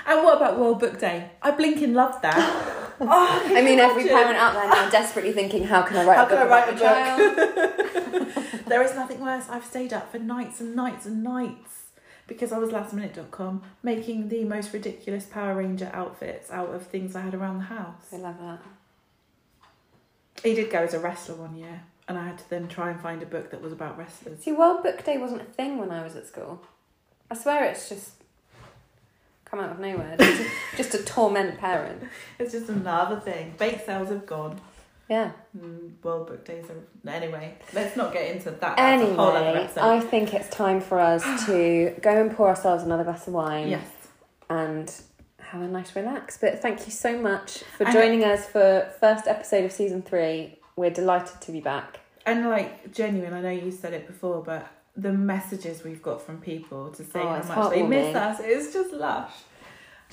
[0.06, 1.32] And what about World Book Day?
[1.42, 2.82] I blinking love that.
[2.98, 6.16] Oh, can I mean, every parent out there now desperately thinking, how can I write
[6.16, 8.56] How a can book I write a child?
[8.68, 9.48] There is nothing worse.
[9.50, 11.88] I've stayed up for nights and nights and nights
[12.26, 17.22] because I was lastminute.com making the most ridiculous Power Ranger outfits out of things I
[17.22, 18.06] had around the house.
[18.14, 18.62] I love that.
[20.44, 23.00] He did go as a wrestler one year, and I had to then try and
[23.00, 24.40] find a book that was about wrestlers.
[24.40, 26.64] See, World Book Day wasn't a thing when I was at school.
[27.30, 28.24] I swear it's just
[29.56, 30.16] come out of nowhere.
[30.18, 32.06] Just to, just to torment parents.
[32.40, 33.54] It's just another thing.
[33.58, 34.60] Bake sales have gone.
[35.10, 35.32] Yeah.
[35.58, 37.12] Mm, World Book Days are.
[37.12, 38.78] Anyway, let's not get into that.
[38.78, 39.82] That's a whole other Anyway, episode.
[39.82, 43.70] I think it's time for us to go and pour ourselves another glass of wine
[43.70, 43.88] yes.
[44.50, 44.92] and
[45.40, 46.38] have a nice relax.
[46.38, 50.58] But thank you so much for And- joining us for first episode of season three.
[50.76, 52.00] We're delighted to be back.
[52.26, 54.68] And like genuine, I know you said it before, but
[54.98, 58.40] the messages we've got from people to say Oh, how much they miss us.
[58.42, 59.32] It's just lush.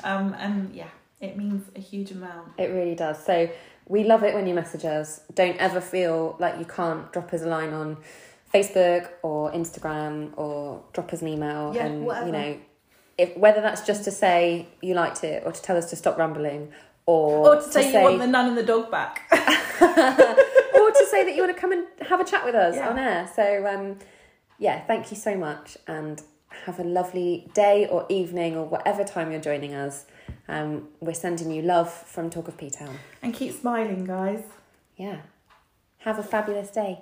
[0.04, 0.88] Um, and yeah,
[1.20, 2.48] it means a huge amount.
[2.58, 3.24] It really does.
[3.24, 3.48] So
[3.86, 5.20] we love it when you message us.
[5.34, 7.98] Don't ever feel like you can't drop us a line on
[8.52, 12.26] Facebook or Instagram or drop us an email Yeah, and whatever.
[12.26, 12.58] you know
[13.18, 16.18] if whether that's just to say you liked it or to tell us to stop
[16.18, 16.72] rambling
[17.06, 19.22] or, Or to say, you want the nun and the dog back.
[19.32, 22.88] or to say that you want to come and have a chat with us Yeah.
[22.88, 23.30] on air.
[23.34, 23.98] So um,
[24.62, 26.22] yeah, thank you so much and
[26.66, 30.06] have a lovely day or evening or whatever time you're joining us.
[30.46, 32.96] Um, we're sending you love from Talk of P Town.
[33.22, 34.44] and keep smiling, guys.
[34.96, 35.22] Yeah.
[35.98, 37.00] Have a fabulous day.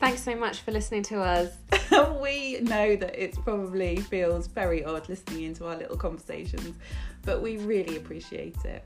[0.00, 1.52] Thanks so much for listening to us.
[2.20, 6.74] we know that it probably feels very odd listening into our little conversations,
[7.22, 8.84] but we really appreciate it.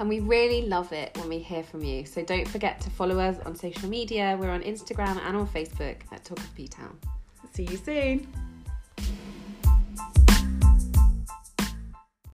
[0.00, 2.04] And we really love it when we hear from you.
[2.04, 4.36] So don't forget to follow us on social media.
[4.38, 6.98] We're on Instagram and on Facebook at Talk of P Town.
[7.52, 8.53] See you soon.